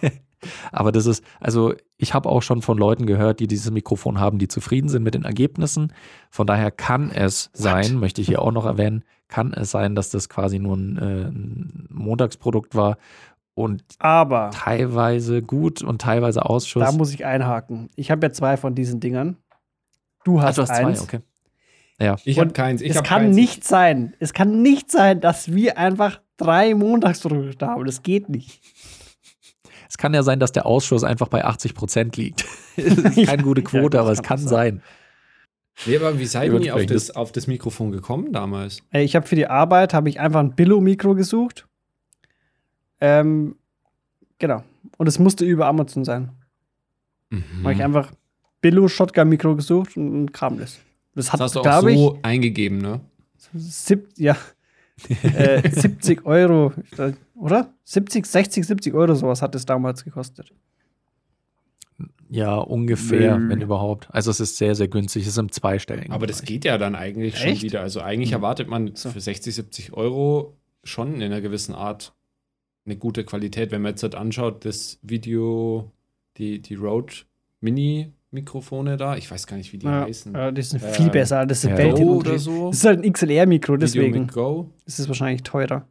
Aber 0.72 0.92
das 0.92 1.06
ist, 1.06 1.24
also 1.40 1.74
ich 1.96 2.14
habe 2.14 2.28
auch 2.28 2.42
schon 2.42 2.62
von 2.62 2.78
Leuten 2.78 3.06
gehört, 3.06 3.40
die 3.40 3.46
dieses 3.46 3.70
Mikrofon 3.70 4.20
haben, 4.20 4.38
die 4.38 4.48
zufrieden 4.48 4.88
sind 4.88 5.02
mit 5.02 5.14
den 5.14 5.24
Ergebnissen. 5.24 5.92
Von 6.30 6.46
daher 6.46 6.70
kann 6.70 7.10
es 7.10 7.50
sein, 7.52 7.96
möchte 7.96 8.20
ich 8.20 8.26
hier 8.26 8.42
auch 8.42 8.52
noch 8.52 8.66
erwähnen, 8.66 9.04
kann 9.28 9.52
es 9.52 9.70
sein, 9.70 9.94
dass 9.94 10.10
das 10.10 10.28
quasi 10.28 10.58
nur 10.58 10.76
ein, 10.76 10.98
äh, 10.98 11.28
ein 11.28 11.86
Montagsprodukt 11.90 12.74
war 12.74 12.98
und 13.54 13.84
Aber 13.98 14.50
teilweise 14.52 15.42
gut 15.42 15.82
und 15.82 16.00
teilweise 16.00 16.44
Ausschuss. 16.44 16.82
da 16.82 16.92
muss 16.92 17.14
ich 17.14 17.24
einhaken. 17.24 17.88
Ich 17.94 18.10
habe 18.10 18.26
ja 18.26 18.32
zwei 18.32 18.56
von 18.56 18.74
diesen 18.74 19.00
Dingern. 19.00 19.36
Du 20.24 20.42
hast, 20.42 20.58
du 20.58 20.62
hast 20.62 20.68
zwei, 20.68 20.86
eins. 20.86 21.02
okay. 21.02 21.20
Ich 22.24 22.40
habe 22.40 22.52
keins. 22.52 22.80
Ich 22.82 22.90
es 22.90 22.96
hab 22.96 23.04
kann 23.04 23.22
keins. 23.22 23.36
nicht 23.36 23.64
sein. 23.64 24.14
Es 24.18 24.32
kann 24.32 24.62
nicht 24.62 24.90
sein, 24.90 25.20
dass 25.20 25.54
wir 25.54 25.78
einfach 25.78 26.20
drei 26.36 26.74
Montagsprodukte 26.74 27.66
haben. 27.66 27.84
Das 27.84 28.02
geht 28.02 28.28
nicht. 28.28 28.60
Es 29.94 29.98
kann 29.98 30.12
ja 30.12 30.24
sein, 30.24 30.40
dass 30.40 30.50
der 30.50 30.66
Ausschuss 30.66 31.04
einfach 31.04 31.28
bei 31.28 31.44
80 31.44 31.74
Prozent 31.74 32.16
liegt. 32.16 32.44
Es 32.76 32.98
ist 32.98 33.26
keine 33.26 33.44
gute 33.44 33.60
Ja, 33.60 33.68
Quote, 33.68 33.96
das 33.96 34.00
aber 34.00 34.10
es 34.10 34.22
kann 34.24 34.40
auch 34.40 34.48
sein. 34.48 34.82
Nee, 35.86 35.96
aber 35.96 36.18
wie 36.18 36.26
seid 36.26 36.52
ihr 36.52 36.74
auf 36.74 36.84
das, 36.86 37.12
auf 37.12 37.30
das 37.30 37.46
Mikrofon 37.46 37.92
gekommen 37.92 38.32
damals? 38.32 38.82
Ich 38.90 39.14
habe 39.14 39.24
für 39.24 39.36
die 39.36 39.46
Arbeit 39.46 39.94
habe 39.94 40.08
ich 40.08 40.18
einfach 40.18 40.40
ein 40.40 40.56
Billo-Mikro 40.56 41.14
gesucht. 41.14 41.68
Ähm, 43.00 43.54
genau. 44.38 44.64
Und 44.98 45.06
es 45.06 45.20
musste 45.20 45.44
über 45.44 45.66
Amazon 45.66 46.04
sein. 46.04 46.30
Mhm. 47.30 47.44
Habe 47.62 47.74
ich 47.74 47.84
einfach 47.84 48.10
Billo-Shotgun-Mikro 48.62 49.54
gesucht 49.54 49.96
und, 49.96 50.12
und 50.12 50.32
kam 50.32 50.58
das. 50.58 50.80
Das 51.14 51.26
das 51.26 51.32
hat, 51.32 51.40
hast 51.40 51.54
du 51.54 51.60
auch 51.60 51.62
glaube 51.62 51.92
ich, 51.92 51.98
so 51.98 52.18
eingegeben, 52.22 52.78
ne? 52.78 53.00
sieb, 53.54 54.08
ja, 54.16 54.36
äh, 55.22 55.70
70 55.70 56.26
Euro, 56.26 56.72
oder? 57.34 57.72
70, 57.84 58.26
60, 58.26 58.66
70 58.66 58.94
Euro 58.94 59.14
sowas 59.14 59.42
hat 59.42 59.54
es 59.54 59.66
damals 59.66 60.04
gekostet. 60.04 60.52
Ja, 62.28 62.56
ungefähr, 62.56 63.38
Nö. 63.38 63.48
wenn 63.50 63.60
überhaupt. 63.60 64.08
Also 64.12 64.30
es 64.30 64.40
ist 64.40 64.56
sehr, 64.56 64.74
sehr 64.74 64.88
günstig. 64.88 65.22
Es 65.22 65.28
ist 65.28 65.38
im 65.38 65.52
zweistelligen. 65.52 66.12
Aber 66.12 66.26
das 66.26 66.42
geht 66.42 66.64
ja 66.64 66.78
dann 66.78 66.96
eigentlich 66.96 67.38
schon 67.38 67.50
Echt? 67.50 67.62
wieder. 67.62 67.82
Also 67.82 68.00
eigentlich 68.00 68.32
erwartet 68.32 68.68
man 68.68 68.94
So. 68.96 69.10
für 69.10 69.20
60, 69.20 69.54
70 69.54 69.92
Euro 69.92 70.56
schon 70.82 71.14
in 71.16 71.22
einer 71.22 71.40
gewissen 71.40 71.74
Art 71.74 72.12
eine 72.86 72.96
gute 72.96 73.24
Qualität. 73.24 73.70
Wenn 73.70 73.82
man 73.82 73.90
jetzt 73.92 74.02
halt 74.02 74.14
anschaut, 74.16 74.64
das 74.64 74.98
Video, 75.02 75.92
die, 76.38 76.60
die 76.60 76.74
Rode 76.74 77.14
Mini-Mikrofone 77.60 78.96
da, 78.96 79.16
ich 79.16 79.30
weiß 79.30 79.46
gar 79.46 79.56
nicht, 79.56 79.72
wie 79.72 79.78
die 79.78 79.86
Ja, 79.86 80.02
heißen. 80.04 80.34
ja, 80.34 80.50
die 80.50 80.62
sind 80.62 80.82
Äh, 80.82 80.92
viel 80.92 81.10
besser. 81.10 81.46
Das 81.46 81.62
ist 81.62 81.70
Weltunterschied. 81.70 82.06
oder 82.30 82.38
so. 82.38 82.68
Das 82.68 82.78
ist 82.78 82.84
halt 82.84 83.04
ein 83.04 83.12
XLR-Mikro, 83.12 83.74
Video 83.74 83.76
deswegen 83.86 84.20
mit 84.22 84.32
Go. 84.32 84.70
ist 84.86 84.98
es 84.98 85.06
wahrscheinlich 85.08 85.42
teurer. 85.44 85.86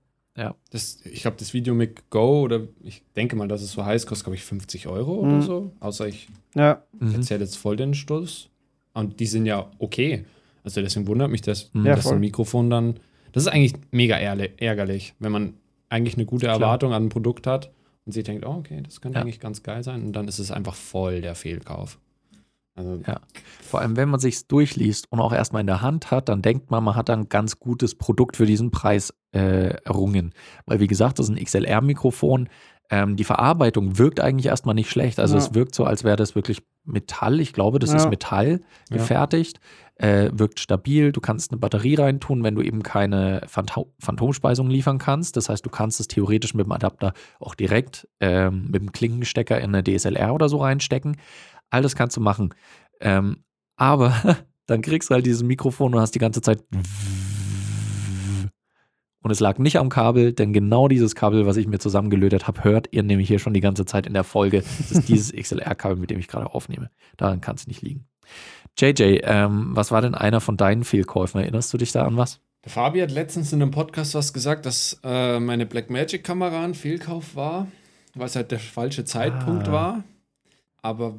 Das, 0.72 1.00
ich 1.06 1.22
glaube, 1.22 1.38
das 1.38 1.54
Video 1.54 1.76
mit 1.76 2.10
Go 2.10 2.42
oder 2.42 2.62
ich 2.84 3.04
denke 3.16 3.36
mal, 3.36 3.48
dass 3.48 3.62
es 3.62 3.72
so 3.74 3.86
heißt, 3.86 4.08
kostet, 4.08 4.26
glaube 4.26 4.36
ich, 4.36 4.44
50 4.44 4.88
Euro 4.88 5.22
Mhm. 5.24 5.28
oder 5.32 5.42
so. 5.44 5.72
Außer 5.80 6.08
ich 6.08 6.28
Ja, 6.56 6.84
Mhm. 7.00 7.16
erzähle 7.16 7.42
jetzt 7.42 7.58
voll 7.58 7.76
den 7.76 7.94
Stoß. 7.94 8.50
Und 8.94 9.20
die 9.20 9.26
sind 9.28 9.46
ja 9.46 9.70
okay. 9.80 10.26
Also 10.64 10.82
deswegen 10.82 11.08
wundert 11.08 11.30
mich 11.32 11.42
das, 11.42 11.70
Mhm. 11.74 11.86
Ja, 11.86 11.96
dass 11.96 12.06
voll. 12.06 12.14
ein 12.16 12.20
Mikrofon 12.20 12.70
dann. 12.70 13.00
Das 13.32 13.44
ist 13.44 13.50
eigentlich 13.50 13.74
mega 13.92 14.18
ärgerlich, 14.18 15.14
wenn 15.20 15.32
man 15.32 15.54
eigentlich 15.90 16.16
eine 16.16 16.26
gute 16.26 16.46
Klar. 16.46 16.56
Erwartung 16.56 16.94
an 16.94 17.06
ein 17.06 17.10
Produkt 17.10 17.46
hat 17.48 17.72
und 18.06 18.12
sie 18.14 18.24
denkt, 18.24 18.46
oh, 18.46 18.52
okay, 18.60 18.82
das 18.84 19.02
könnte 19.02 19.18
Ja. 19.18 19.22
eigentlich 19.24 19.40
ganz 19.40 19.62
geil 19.64 19.84
sein. 19.84 20.04
Und 20.04 20.14
dann 20.14 20.28
ist 20.28 20.40
es 20.40 20.52
einfach 20.52 20.76
voll 20.76 21.22
der 21.22 21.36
Fehlkauf. 21.36 22.00
Also, 22.76 23.00
Ja. 23.06 23.20
Vor 23.62 23.82
allem, 23.82 23.96
wenn 23.98 24.10
man 24.10 24.20
sich 24.20 24.48
durchliest 24.48 25.12
und 25.12 25.20
auch 25.20 25.34
erstmal 25.34 25.62
in 25.62 25.68
der 25.68 25.82
Hand 25.82 26.12
hat, 26.12 26.30
dann 26.30 26.42
denkt 26.42 26.72
man, 26.72 26.84
man 26.84 26.96
hat 26.96 27.10
ein 27.10 27.30
ganz 27.30 27.60
gutes 27.60 27.96
Produkt 27.96 28.38
für 28.38 28.46
diesen 28.46 28.72
Preis 28.72 29.14
äh, 29.34 29.76
errungen. 29.86 30.34
Weil, 30.66 30.80
wie 30.80 30.88
gesagt, 30.88 31.18
das 31.20 31.30
ist 31.30 31.36
ein 31.38 31.44
XLR-Mikrofon. 31.44 32.50
Ähm, 32.90 33.16
die 33.16 33.24
Verarbeitung 33.24 33.98
wirkt 33.98 34.20
eigentlich 34.20 34.48
erstmal 34.48 34.76
nicht 34.76 34.90
schlecht. 34.90 35.20
Also 35.20 35.36
Ja. 35.38 35.42
es 35.44 35.54
wirkt 35.56 35.74
so, 35.74 35.86
als 35.86 36.04
wäre 36.04 36.18
das 36.18 36.36
wirklich 36.36 36.62
Metall. 36.86 37.40
Ich 37.40 37.54
glaube, 37.54 37.80
das 37.80 37.92
Ja. 37.92 37.98
ist 37.98 38.10
Metall 38.10 38.62
gefertigt. 38.92 39.60
Äh, 39.96 40.32
wirkt 40.34 40.60
stabil. 40.60 41.12
Du 41.12 41.22
kannst 41.22 41.52
eine 41.52 41.60
Batterie 41.60 41.96
reintun, 41.96 42.44
wenn 42.44 42.56
du 42.56 42.62
eben 42.64 42.82
keine 42.84 43.42
Phantom 43.48 43.86
Phantomspeisung 44.00 44.68
liefern 44.70 44.98
kannst. 44.98 45.38
Das 45.38 45.50
heißt, 45.50 45.64
du 45.66 45.70
kannst 45.70 46.00
es 46.00 46.08
theoretisch 46.08 46.54
mit 46.56 46.66
dem 46.66 46.72
Adapter 46.72 47.14
auch 47.40 47.54
direkt 47.56 48.08
ähm, 48.20 48.66
mit 48.72 48.82
dem 48.82 48.92
Klinkenstecker 48.92 49.60
in 49.62 49.74
eine 49.76 49.84
DSLR 49.84 50.34
oder 50.34 50.50
so 50.50 50.58
reinstecken. 50.58 51.18
All 51.74 51.82
das 51.82 51.96
kannst 51.96 52.16
du 52.16 52.22
machen. 52.22 52.54
Ähm, 53.02 53.44
aber 53.76 54.14
dann 54.68 54.82
kriegst 54.84 55.10
du 55.10 55.16
halt 55.16 55.26
dieses 55.26 55.42
Mikrofon 55.42 55.96
und 55.96 56.00
hast 56.00 56.14
die 56.14 56.20
ganze 56.20 56.42
Zeit. 56.42 56.64
Und 59.24 59.32
es 59.32 59.40
lag 59.40 59.58
nicht 59.58 59.78
am 59.78 59.88
Kabel, 59.90 60.34
denn 60.34 60.52
genau 60.52 60.88
dieses 60.90 61.16
Kabel, 61.16 61.46
was 61.46 61.56
ich 61.58 61.66
mir 61.66 61.80
zusammengelötet 61.80 62.46
habe, 62.46 62.64
hört 62.66 62.90
ihr 62.92 63.04
nämlich 63.04 63.28
hier 63.30 63.40
schon 63.40 63.54
die 63.54 63.62
ganze 63.62 63.86
Zeit 63.86 64.06
in 64.06 64.14
der 64.14 64.26
Folge. 64.26 64.62
Das 64.62 64.92
ist 64.92 65.08
dieses 65.08 65.32
XLR-Kabel, 65.36 65.98
mit 65.98 66.10
dem 66.10 66.20
ich 66.20 66.28
gerade 66.28 66.54
aufnehme. 66.54 66.90
Daran 67.18 67.40
kann 67.42 67.56
es 67.56 67.66
nicht 67.66 67.82
liegen. 67.82 68.06
JJ, 68.78 69.22
ähm, 69.24 69.72
was 69.76 69.92
war 69.92 70.02
denn 70.02 70.14
einer 70.14 70.42
von 70.42 70.58
deinen 70.58 70.84
Fehlkäufen? 70.84 71.40
Erinnerst 71.42 71.74
du 71.74 71.78
dich 71.78 71.92
da 71.92 72.06
an 72.06 72.18
was? 72.18 72.40
Der 72.66 72.72
Fabi 72.72 73.00
hat 73.00 73.12
letztens 73.12 73.52
in 73.54 73.62
einem 73.62 73.72
Podcast 73.72 74.14
was 74.14 74.34
gesagt, 74.34 74.66
dass 74.66 75.00
äh, 75.04 75.40
meine 75.40 75.66
Blackmagic-Kamera 75.66 76.64
ein 76.64 76.74
Fehlkauf 76.76 77.36
war, 77.36 77.68
weil 78.16 78.28
es 78.28 78.36
halt 78.36 78.52
der 78.52 78.60
falsche 78.60 79.06
Zeitpunkt 79.06 79.70
Ah. 79.70 79.72
war. 79.72 80.04
Aber 80.82 81.16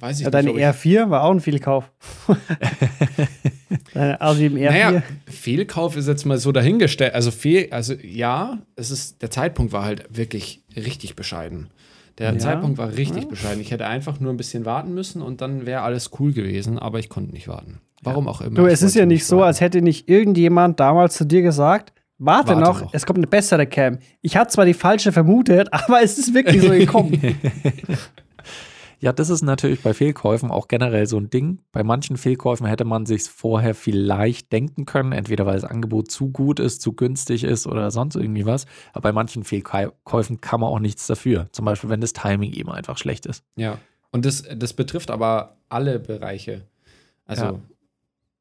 weiß 0.00 0.18
ich 0.18 0.24
Ja, 0.24 0.30
nicht. 0.30 0.34
deine 0.34 0.50
ich- 0.50 0.56
R4 0.64 1.10
war 1.10 1.22
auch 1.24 1.30
ein 1.30 1.40
Fehlkauf. 1.40 1.90
deine 3.94 4.20
A7 4.20 4.50
R4. 4.52 4.64
Naja, 4.70 5.02
Fehlkauf 5.26 5.96
ist 5.96 6.08
jetzt 6.08 6.24
mal 6.26 6.38
so 6.38 6.52
dahingestellt. 6.52 7.14
Also, 7.14 7.30
fehl, 7.30 7.68
also 7.70 7.94
ja, 8.02 8.58
es 8.76 8.90
ist, 8.90 9.22
der 9.22 9.30
Zeitpunkt 9.30 9.72
war 9.72 9.84
halt 9.84 10.04
wirklich 10.16 10.62
richtig 10.76 11.16
bescheiden. 11.16 11.68
Der 12.18 12.32
Ja. 12.32 12.38
Zeitpunkt 12.38 12.78
war 12.78 12.96
richtig 12.96 13.24
Ja. 13.24 13.28
bescheiden. 13.28 13.60
Ich 13.60 13.70
hätte 13.70 13.86
einfach 13.86 14.20
nur 14.20 14.32
ein 14.32 14.36
bisschen 14.36 14.64
warten 14.64 14.92
müssen 14.94 15.22
und 15.22 15.40
dann 15.40 15.64
wäre 15.66 15.82
alles 15.82 16.10
cool 16.18 16.32
gewesen, 16.32 16.78
aber 16.78 16.98
ich 16.98 17.08
konnte 17.08 17.32
nicht 17.32 17.48
warten. 17.48 17.80
Warum 18.02 18.28
auch 18.28 18.40
immer. 18.40 18.56
Du, 18.56 18.66
es 18.66 18.82
ist 18.82 18.94
ja 18.94 19.06
nicht 19.06 19.24
so, 19.26 19.36
warten. 19.38 19.48
als 19.48 19.60
hätte 19.60 19.82
nicht 19.82 20.08
irgendjemand 20.08 20.80
damals 20.80 21.14
zu 21.16 21.24
dir 21.24 21.42
gesagt, 21.42 21.92
warte, 22.18 22.48
Warte 22.48 22.60
noch, 22.60 22.80
noch. 22.82 22.94
es 22.94 23.04
kommt 23.06 23.18
eine 23.18 23.26
bessere 23.26 23.66
Cam. 23.66 23.98
Ich 24.22 24.36
hatte 24.36 24.50
zwar 24.52 24.64
die 24.66 24.74
falsche 24.74 25.12
vermutet, 25.12 25.68
aber 25.72 26.02
es 26.02 26.18
ist 26.18 26.34
wirklich 26.34 26.60
so 26.62 26.70
gekommen. 26.70 27.18
Ja, 29.00 29.14
das 29.14 29.30
ist 29.30 29.40
natürlich 29.40 29.82
bei 29.82 29.94
Fehlkäufen 29.94 30.50
auch 30.50 30.68
generell 30.68 31.06
so 31.06 31.16
ein 31.16 31.30
Ding. 31.30 31.60
Bei 31.72 31.82
manchen 31.82 32.18
Fehlkäufen 32.18 32.66
hätte 32.66 32.84
man 32.84 33.06
sich 33.06 33.22
vorher 33.24 33.74
vielleicht 33.74 34.52
denken 34.52 34.84
können, 34.84 35.12
entweder 35.12 35.46
weil 35.46 35.54
das 35.54 35.64
Angebot 35.64 36.10
zu 36.10 36.30
gut 36.30 36.60
ist, 36.60 36.82
zu 36.82 36.92
günstig 36.92 37.44
ist 37.44 37.66
oder 37.66 37.90
sonst 37.90 38.16
irgendwie 38.16 38.44
was. 38.44 38.66
Aber 38.92 39.04
bei 39.04 39.12
manchen 39.12 39.42
Fehlkäufen 39.42 40.42
kann 40.42 40.60
man 40.60 40.68
auch 40.68 40.80
nichts 40.80 41.06
dafür. 41.06 41.48
Zum 41.52 41.64
Beispiel, 41.64 41.88
wenn 41.88 42.02
das 42.02 42.12
Timing 42.12 42.52
eben 42.52 42.70
einfach 42.70 42.98
schlecht 42.98 43.24
ist. 43.24 43.42
Ja. 43.56 43.78
Und 44.12 44.26
das, 44.26 44.42
das 44.54 44.74
betrifft 44.74 45.10
aber 45.10 45.56
alle 45.70 45.98
Bereiche. 45.98 46.66
Also, 47.24 47.44
Ja. 47.44 47.60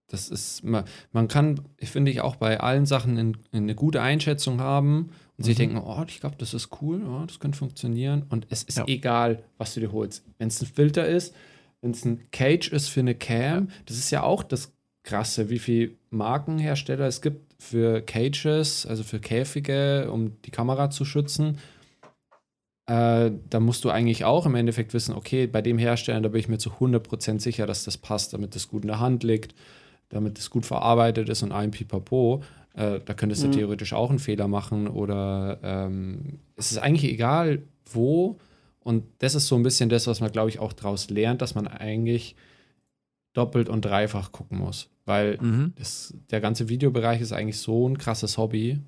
das 0.08 0.28
ist, 0.30 0.64
man, 0.66 0.84
man 1.14 1.30
kann, 1.30 1.62
finde 1.78 2.12
ich, 2.12 2.20
auch 2.20 2.36
bei 2.36 2.60
allen 2.60 2.86
Sachen 2.86 3.18
in, 3.18 3.38
in 3.52 3.64
eine 3.64 3.76
gute 3.76 4.02
Einschätzung 4.02 4.60
haben 4.60 5.12
und 5.40 5.46
sich 5.46 5.56
Mhm. 5.58 5.74
denken, 5.74 5.78
oh, 5.84 6.04
ich 6.08 6.20
glaube, 6.20 6.36
das 6.38 6.54
ist 6.54 6.70
cool, 6.82 7.02
oh, 7.04 7.26
das 7.26 7.40
könnte 7.40 7.58
funktionieren. 7.58 8.26
Und 8.30 8.46
es 8.50 8.62
ist 8.64 8.78
Ja. 8.78 8.86
egal, 8.88 9.42
was 9.58 9.74
du 9.74 9.80
dir 9.80 9.92
holst. 9.92 10.24
Wenn 10.38 10.50
es 10.50 10.62
ein 10.62 10.68
Filter 10.68 11.08
ist, 11.08 11.34
wenn 11.82 11.92
es 11.92 12.06
ein 12.06 12.30
Cage 12.32 12.72
ist 12.72 12.90
für 12.90 13.00
eine 13.00 13.16
Cam, 13.16 13.70
das 13.88 13.98
ist 13.98 14.12
ja 14.12 14.22
auch 14.24 14.44
das 14.44 14.72
Krasse, 15.04 15.50
wie 15.50 15.60
viele 15.60 15.92
Markenhersteller 16.12 17.08
es 17.08 17.22
gibt 17.22 17.56
für 17.58 18.02
Cages, 18.02 18.86
also 18.86 19.04
für 19.04 19.20
Käfige, 19.20 20.12
um 20.12 20.40
die 20.44 20.52
Kamera 20.52 20.90
zu 20.92 21.06
schützen 21.06 21.58
äh, 22.88 23.32
da 23.50 23.60
musst 23.60 23.86
du 23.86 23.92
eigentlich 23.92 24.26
auch 24.26 24.46
im 24.48 24.56
Endeffekt 24.56 24.94
wissen, 24.96 25.14
okay, 25.14 25.46
bei 25.46 25.62
dem 25.62 25.78
Hersteller, 25.78 26.22
da 26.22 26.30
bin 26.30 26.40
ich 26.40 26.48
mir 26.48 26.58
zu 26.58 26.72
100% 26.80 27.40
sicher, 27.40 27.68
dass 27.68 27.84
das 27.84 27.98
passt, 27.98 28.34
damit 28.34 28.56
das 28.56 28.68
gut 28.68 28.82
in 28.84 28.88
der 28.88 29.00
Hand 29.00 29.24
liegt, 29.24 29.54
damit 30.10 30.40
es 30.40 30.50
gut 30.50 30.66
verarbeitet 30.66 31.30
ist 31.30 31.44
und 31.44 31.52
ein 31.52 31.70
Pipapo. 31.70 32.42
Äh, 32.74 33.00
da 33.04 33.14
könntest 33.14 33.44
du 33.44 33.48
Mhm. 33.48 33.52
theoretisch 33.54 33.94
auch 33.94 34.10
einen 34.10 34.20
Fehler 34.20 34.48
machen 34.48 34.88
oder 34.88 35.60
ähm, 35.64 36.40
es 36.56 36.72
ist 36.72 36.78
eigentlich 36.78 37.12
egal, 37.12 37.64
wo. 37.92 38.38
Und 38.82 39.04
das 39.20 39.36
ist 39.36 39.48
so 39.48 39.56
ein 39.56 39.64
bisschen 39.64 39.90
das, 39.90 40.08
was 40.08 40.22
man, 40.22 40.32
glaube 40.32 40.50
ich, 40.50 40.60
auch 40.60 40.74
daraus 40.74 41.10
lernt, 41.10 41.42
dass 41.42 41.56
man 41.56 41.68
eigentlich 41.68 42.36
doppelt 43.34 43.70
und 43.70 43.86
dreifach 43.86 44.32
gucken 44.32 44.58
muss. 44.58 44.90
Weil 45.06 45.38
Mhm. 45.42 45.74
das, 45.78 46.14
der 46.32 46.42
ganze 46.42 46.70
Videobereich 46.70 47.22
ist 47.22 47.32
eigentlich 47.34 47.58
so 47.58 47.88
ein 47.88 47.98
krasses 47.98 48.38
Hobby, 48.38 48.80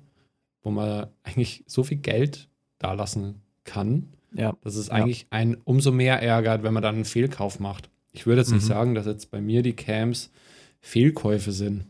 wo 0.62 0.70
man 0.70 1.08
eigentlich 1.24 1.64
so 1.66 1.82
viel 1.84 1.98
Geld 1.98 2.48
da 2.78 2.92
lassen 2.94 3.42
kann, 3.64 4.08
Ja. 4.34 4.56
dass 4.62 4.76
es 4.76 4.88
Ja. 4.88 4.94
eigentlich 4.94 5.26
einen 5.30 5.56
umso 5.64 5.92
mehr 5.92 6.22
ärgert, 6.22 6.62
wenn 6.62 6.72
man 6.74 6.82
dann 6.82 6.94
einen 6.96 7.04
Fehlkauf 7.04 7.60
macht. 7.60 7.90
Ich 8.12 8.26
würde 8.26 8.40
jetzt 8.42 8.52
nicht 8.52 8.62
Mhm. 8.64 8.68
sagen, 8.68 8.94
dass 8.94 9.06
jetzt 9.06 9.30
bei 9.30 9.40
mir 9.40 9.62
die 9.62 9.74
Cams 9.74 10.30
Fehlkäufe 10.80 11.52
sind. 11.52 11.86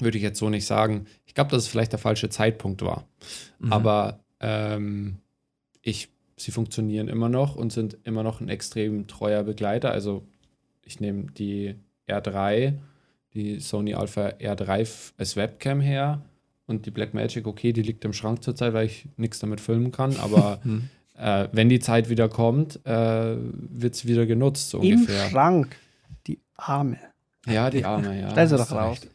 Würde 0.00 0.16
ich 0.18 0.22
jetzt 0.24 0.38
so 0.38 0.48
nicht 0.50 0.66
sagen. 0.66 1.06
Ich 1.26 1.34
glaube, 1.34 1.50
dass 1.50 1.62
es 1.64 1.68
vielleicht 1.68 1.92
der 1.92 1.98
falsche 1.98 2.28
Zeitpunkt 2.28 2.82
war. 2.82 3.06
Mhm. 3.58 3.72
Aber 3.72 4.20
ähm, 4.40 5.16
ich, 5.82 6.08
sie 6.36 6.50
funktionieren 6.50 7.08
immer 7.08 7.28
noch 7.28 7.56
und 7.56 7.72
sind 7.72 7.98
immer 8.04 8.22
noch 8.22 8.40
ein 8.40 8.48
extrem 8.48 9.06
treuer 9.06 9.42
Begleiter. 9.42 9.90
Also 9.92 10.26
ich 10.84 11.00
nehme 11.00 11.26
die 11.32 11.74
R3, 12.08 12.74
die 13.34 13.60
Sony 13.60 13.94
Alpha 13.94 14.28
R3 14.38 14.80
f- 14.80 15.14
als 15.18 15.36
Webcam 15.36 15.80
her 15.80 16.22
und 16.66 16.86
die 16.86 16.90
Blackmagic, 16.90 17.46
okay, 17.46 17.72
die 17.72 17.82
liegt 17.82 18.04
im 18.04 18.12
Schrank 18.12 18.42
zurzeit, 18.42 18.72
weil 18.72 18.86
ich 18.86 19.06
nichts 19.16 19.38
damit 19.38 19.60
filmen 19.60 19.92
kann, 19.92 20.16
aber 20.16 20.60
Mhm. 20.64 20.88
äh, 21.16 21.48
wenn 21.52 21.68
die 21.68 21.80
Zeit 21.80 22.08
wieder 22.08 22.28
kommt, 22.28 22.84
äh, 22.86 23.36
wird 23.36 23.94
es 23.94 24.06
wieder 24.06 24.24
genutzt, 24.26 24.70
so 24.70 24.80
Im 24.80 25.00
ungefähr. 25.00 25.28
Schrank. 25.30 25.76
Die 26.26 26.38
Arme. 26.56 26.98
Ja, 27.46 27.70
die 27.70 27.84
Arme, 27.84 28.20
ja. 28.20 28.30
Stell 28.30 28.46
sie 28.46 28.58
hast 28.58 28.70
doch 28.70 28.76
raus. 28.76 29.00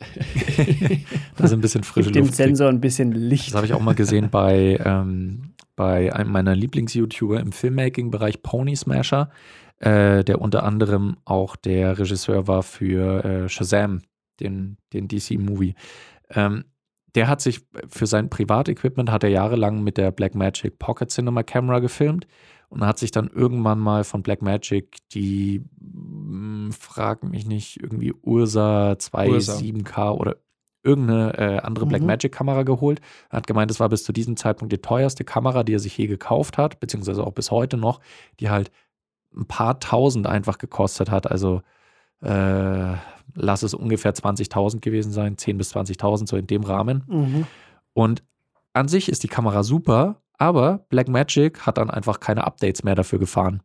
Da 1.36 1.46
ist 1.46 1.54
ein 1.54 1.62
bisschen 1.62 1.84
frische 1.84 2.12
dem 2.12 2.26
Luft. 2.26 2.38
drin. 2.38 2.48
Sensor 2.48 2.70
ein 2.70 2.80
bisschen 2.80 3.12
Licht. 3.12 3.48
Das 3.48 3.56
habe 3.56 3.66
ich 3.66 3.74
auch 3.74 3.82
mal 3.82 3.96
gesehen 3.96 4.30
bei, 4.30 4.80
ähm, 4.84 5.54
bei 5.76 6.14
einem 6.14 6.32
meiner 6.32 6.56
Lieblings-YouTuber 6.56 7.40
im 7.40 7.52
Filmmaking-Bereich, 7.52 8.42
Pony 8.44 8.76
Smasher, 8.76 9.30
äh, 9.80 10.24
der 10.24 10.42
unter 10.42 10.64
anderem 10.64 11.18
auch 11.26 11.56
der 11.56 11.98
Regisseur 11.98 12.48
war 12.48 12.64
für 12.64 13.26
äh, 13.26 13.50
Shazam, 13.50 14.02
den, 14.40 14.78
den 14.94 15.08
DC-Movie. 15.08 15.76
Ähm, 16.30 16.66
der 17.16 17.28
hat 17.28 17.42
sich 17.42 17.62
für 17.90 18.08
sein 18.08 18.30
Privatequipment 18.30 19.12
hat 19.12 19.24
er 19.24 19.30
jahrelang 19.30 19.84
mit 19.84 19.98
der 19.98 20.12
Blackmagic 20.12 20.80
Pocket 20.80 21.12
Cinema 21.12 21.44
Camera 21.44 21.80
gefilmt 21.80 22.28
und 22.70 22.86
hat 22.86 22.98
sich 22.98 23.12
dann 23.12 23.28
irgendwann 23.28 23.80
mal 23.80 24.04
von 24.04 24.24
Blackmagic 24.24 24.98
die, 25.14 25.64
frag 26.74 27.24
mich 27.24 27.46
nicht, 27.46 27.80
irgendwie 27.82 28.14
Ursa 28.22 28.92
27K 28.94 30.12
oder 30.12 30.36
irgendeine 30.84 31.38
äh, 31.38 31.60
andere 31.60 31.86
Mhm. 31.86 31.90
Blackmagic-Kamera 31.90 32.64
geholt. 32.64 33.00
Er 33.30 33.38
hat 33.38 33.48
gemeint, 33.48 33.72
es 33.72 33.80
war 33.80 33.88
bis 33.90 34.04
zu 34.04 34.12
diesem 34.12 34.36
Zeitpunkt 34.36 34.72
die 34.74 34.80
teuerste 34.82 35.24
Kamera, 35.24 35.64
die 35.64 35.74
er 35.76 35.80
sich 35.80 35.98
je 35.98 36.08
gekauft 36.08 36.58
hat, 36.58 36.80
beziehungsweise 36.82 37.26
auch 37.26 37.32
bis 37.32 37.52
heute 37.52 37.78
noch, 37.78 38.02
die 38.40 38.50
halt 38.50 38.70
ein 39.36 39.46
paar 39.46 39.80
tausend 39.80 40.28
einfach 40.28 40.58
gekostet 40.58 41.10
hat. 41.10 41.32
Also 41.32 41.62
äh, 42.22 42.96
lass 43.36 43.64
es 43.64 43.74
ungefähr 43.74 44.14
20.000 44.14 44.82
gewesen 44.82 45.12
sein, 45.12 45.38
10.000 45.38 45.58
bis 45.58 45.74
20.000, 45.74 46.28
so 46.28 46.36
in 46.38 46.48
dem 46.48 46.64
Rahmen. 46.64 47.04
Mhm. 47.08 47.48
Und 47.94 48.24
an 48.74 48.88
sich 48.88 49.08
ist 49.10 49.24
die 49.24 49.28
Kamera 49.28 49.64
super, 49.64 50.22
aber 50.38 50.86
Blackmagic 50.90 51.62
hat 51.66 51.78
dann 51.78 51.90
einfach 51.90 52.20
keine 52.20 52.44
Updates 52.46 52.84
mehr 52.84 52.96
dafür 52.96 53.20
gefahren. 53.20 53.62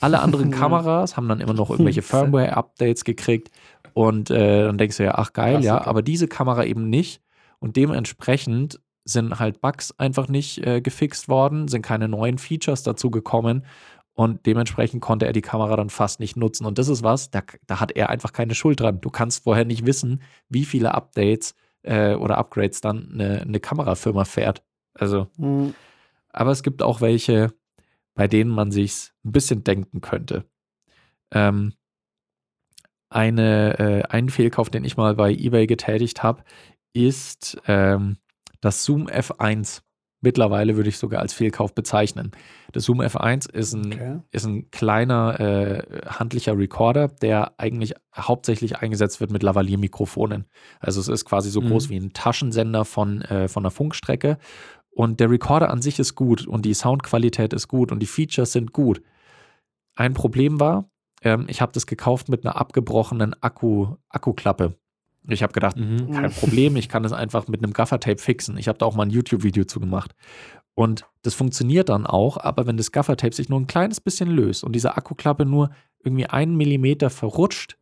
Alle 0.00 0.20
anderen 0.20 0.50
Ja. 0.50 0.56
Kameras 0.58 1.16
haben 1.16 1.28
dann 1.28 1.40
immer 1.40 1.54
noch 1.54 1.70
irgendwelche 1.70 2.02
Firmware-Updates 2.02 3.04
gekriegt 3.04 3.50
und 3.94 4.30
äh, 4.30 4.64
dann 4.64 4.78
denkst 4.78 4.96
du 4.96 5.04
ja, 5.04 5.14
ach 5.16 5.32
geil, 5.32 5.62
ja, 5.62 5.74
Klassiker. 5.74 5.86
aber 5.88 6.02
diese 6.02 6.28
Kamera 6.28 6.64
eben 6.64 6.88
nicht 6.90 7.20
und 7.60 7.76
dementsprechend 7.76 8.80
sind 9.04 9.38
halt 9.38 9.60
Bugs 9.60 9.92
einfach 9.98 10.28
nicht 10.28 10.58
äh, 10.66 10.80
gefixt 10.80 11.28
worden, 11.28 11.68
sind 11.68 11.82
keine 11.82 12.08
neuen 12.08 12.38
Features 12.38 12.82
dazu 12.82 13.10
gekommen 13.10 13.64
und 14.14 14.46
dementsprechend 14.46 15.02
konnte 15.02 15.26
er 15.26 15.32
die 15.32 15.42
Kamera 15.42 15.76
dann 15.76 15.90
fast 15.90 16.20
nicht 16.20 16.36
nutzen. 16.36 16.64
Und 16.66 16.78
das 16.78 16.88
ist 16.88 17.02
was, 17.02 17.30
da, 17.30 17.40
da 17.66 17.80
hat 17.80 17.92
er 17.92 18.08
einfach 18.10 18.32
keine 18.32 18.54
Schuld 18.54 18.80
dran. 18.80 19.00
Du 19.00 19.10
kannst 19.10 19.42
vorher 19.44 19.64
nicht 19.64 19.84
wissen, 19.86 20.22
wie 20.48 20.64
viele 20.64 20.94
Updates 20.94 21.54
äh, 21.82 22.14
oder 22.14 22.38
Upgrades 22.38 22.80
dann 22.80 23.10
eine, 23.12 23.42
eine 23.42 23.60
Kamerafirma 23.60 24.24
fährt. 24.24 24.62
Also, 24.94 25.26
Mhm. 25.36 25.74
aber 26.32 26.52
es 26.52 26.62
gibt 26.62 26.80
auch 26.82 27.00
welche, 27.00 27.52
bei 28.14 28.28
denen 28.28 28.50
man 28.50 28.70
sich 28.70 29.12
ein 29.24 29.32
bisschen 29.32 29.64
denken 29.64 30.00
könnte. 30.00 30.44
Ähm, 31.32 31.74
eine, 33.10 33.78
äh, 33.78 34.02
ein 34.08 34.28
Fehlkauf, 34.28 34.70
den 34.70 34.84
ich 34.84 34.96
mal 34.96 35.14
bei 35.14 35.32
eBay 35.32 35.66
getätigt 35.66 36.22
habe, 36.22 36.42
ist 36.92 37.60
ähm, 37.66 38.16
das 38.60 38.84
Zoom 38.84 39.08
F1. 39.08 39.82
Mittlerweile 40.20 40.76
würde 40.76 40.88
ich 40.88 40.96
sogar 40.96 41.20
als 41.20 41.34
Fehlkauf 41.34 41.74
bezeichnen. 41.74 42.32
Das 42.72 42.84
Zoom 42.84 43.02
F1 43.02 43.50
ist 43.52 43.74
ein, 43.74 43.92
Okay. 43.92 44.20
ist 44.32 44.46
ein 44.46 44.70
kleiner 44.70 45.38
äh, 45.38 45.82
handlicher 46.06 46.56
Recorder, 46.56 47.08
der 47.08 47.52
eigentlich 47.60 47.94
hauptsächlich 48.16 48.78
eingesetzt 48.78 49.20
wird 49.20 49.30
mit 49.30 49.42
Lavalier-Mikrofonen. 49.42 50.46
Also 50.80 51.00
es 51.00 51.08
ist 51.08 51.26
quasi 51.26 51.50
so 51.50 51.60
Mhm. 51.60 51.68
groß 51.68 51.90
wie 51.90 51.98
ein 52.00 52.14
Taschensender 52.14 52.86
von, 52.86 53.20
äh, 53.22 53.48
von 53.48 53.64
einer 53.64 53.70
Funkstrecke 53.70 54.38
Und 54.94 55.18
der 55.20 55.30
Recorder 55.30 55.70
an 55.70 55.82
sich 55.82 55.98
ist 55.98 56.14
gut 56.14 56.46
und 56.46 56.64
die 56.64 56.74
Soundqualität 56.74 57.52
ist 57.52 57.68
gut 57.68 57.90
und 57.90 57.98
die 58.00 58.06
Features 58.06 58.52
sind 58.52 58.72
gut. 58.72 59.02
Ein 59.96 60.14
Problem 60.14 60.60
war, 60.60 60.88
ähm, 61.22 61.46
ich 61.48 61.60
habe 61.60 61.72
das 61.72 61.86
gekauft 61.86 62.28
mit 62.28 62.44
einer 62.44 62.56
abgebrochenen 62.56 63.34
Akku, 63.42 63.96
Akkuklappe. 64.08 64.76
Ich 65.26 65.42
habe 65.42 65.52
gedacht, 65.52 65.76
Mhm. 65.76 66.12
kein 66.12 66.30
Problem, 66.30 66.76
ich 66.76 66.88
kann 66.88 67.02
das 67.02 67.12
einfach 67.12 67.48
mit 67.48 67.62
einem 67.62 67.72
Gaffertape 67.72 68.18
fixen. 68.18 68.56
Ich 68.58 68.68
habe 68.68 68.78
da 68.78 68.86
auch 68.86 68.94
mal 68.94 69.04
ein 69.04 69.10
YouTube-Video 69.10 69.64
zu 69.64 69.80
gemacht. 69.80 70.14
Und 70.74 71.06
das 71.22 71.34
funktioniert 71.34 71.88
dann 71.88 72.06
auch, 72.06 72.36
aber 72.36 72.66
wenn 72.66 72.76
das 72.76 72.92
Gaffertape 72.92 73.34
sich 73.34 73.48
nur 73.48 73.58
ein 73.60 73.66
kleines 73.66 74.00
bisschen 74.00 74.28
löst 74.28 74.62
und 74.64 74.72
diese 74.72 74.96
Akkuklappe 74.96 75.46
nur 75.46 75.70
irgendwie 76.02 76.26
einen 76.26 76.56
Millimeter 76.56 77.10
verrutscht, 77.10 77.78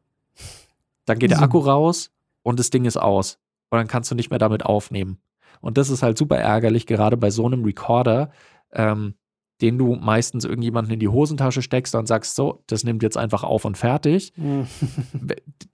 dann 1.07 1.19
geht 1.19 1.31
der 1.31 1.39
So. 1.39 1.45
Akku 1.45 1.59
raus 1.59 2.11
und 2.43 2.59
das 2.61 2.71
Ding 2.71 2.85
ist 2.85 2.97
aus. 2.97 3.39
Und 3.71 3.79
dann 3.79 3.89
kannst 3.89 4.11
du 4.11 4.15
nicht 4.15 4.31
mehr 4.31 4.39
damit 4.39 4.65
aufnehmen. 4.65 5.19
Und 5.63 5.79
das 5.79 5.89
ist 5.89 6.03
halt 6.03 6.19
super 6.19 6.37
ärgerlich, 6.37 6.85
gerade 6.87 7.17
bei 7.17 7.31
so 7.31 7.47
einem 7.47 7.65
Recorder, 7.65 8.31
ähm, 8.73 9.15
den 9.63 9.79
du 9.79 9.95
meistens 9.95 10.45
irgendjemanden 10.45 10.93
in 10.93 11.01
die 11.01 11.09
Hosentasche 11.09 11.63
steckst 11.63 11.95
und 11.95 12.07
sagst, 12.07 12.35
so, 12.35 12.65
das 12.67 12.85
nimmt 12.85 13.03
jetzt 13.03 13.17
einfach 13.17 13.45
auf 13.45 13.65
und 13.65 13.79
fertig 13.79 14.33
Mhm. 14.37 14.67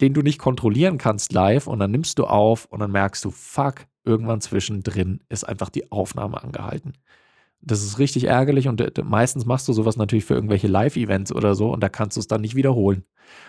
den 0.01 0.15
du 0.15 0.21
nicht 0.21 0.39
kontrollieren 0.39 0.99
kannst 0.99 1.33
live 1.33 1.67
und 1.67 1.79
dann 1.79 1.91
nimmst 1.91 2.19
du 2.19 2.27
auf 2.27 2.67
und 2.67 2.81
dann 2.81 2.93
merkst 2.93 3.25
du, 3.25 3.31
fuck, 3.31 3.87
irgendwann 4.05 4.41
zwischendrin 4.41 5.21
ist 5.29 5.45
einfach 5.45 5.71
die 5.71 5.91
Aufnahme 5.91 6.43
angehalten. 6.43 6.93
Das 7.61 7.83
ist 7.83 7.99
richtig 7.99 8.25
ärgerlich 8.25 8.69
und 8.69 8.81
äh, 8.81 9.03
meistens 9.03 9.47
machst 9.47 9.67
du 9.69 9.73
sowas 9.73 9.97
natürlich 9.97 10.25
für 10.27 10.35
irgendwelche 10.35 10.69
Live-Events 10.69 11.33
oder 11.33 11.55
so 11.55 11.73
und 11.73 11.83
da 11.83 11.89
kannst 11.89 12.17
du 12.17 12.21
es 12.21 12.29
dann 12.29 12.43
nicht 12.43 12.55
wiederholen. 12.55 13.05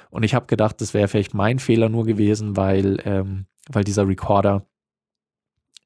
Und 0.10 0.24
ich 0.24 0.34
habe 0.34 0.48
gedacht, 0.48 0.82
das 0.82 0.94
wäre 0.94 1.08
vielleicht 1.08 1.34
mein 1.34 1.60
Fehler 1.60 1.90
nur 1.90 2.06
gewesen, 2.06 2.58
weil, 2.58 3.00
ähm, 3.06 3.46
weil 3.70 3.84
dieser 3.84 4.08
Recorder, 4.08 4.66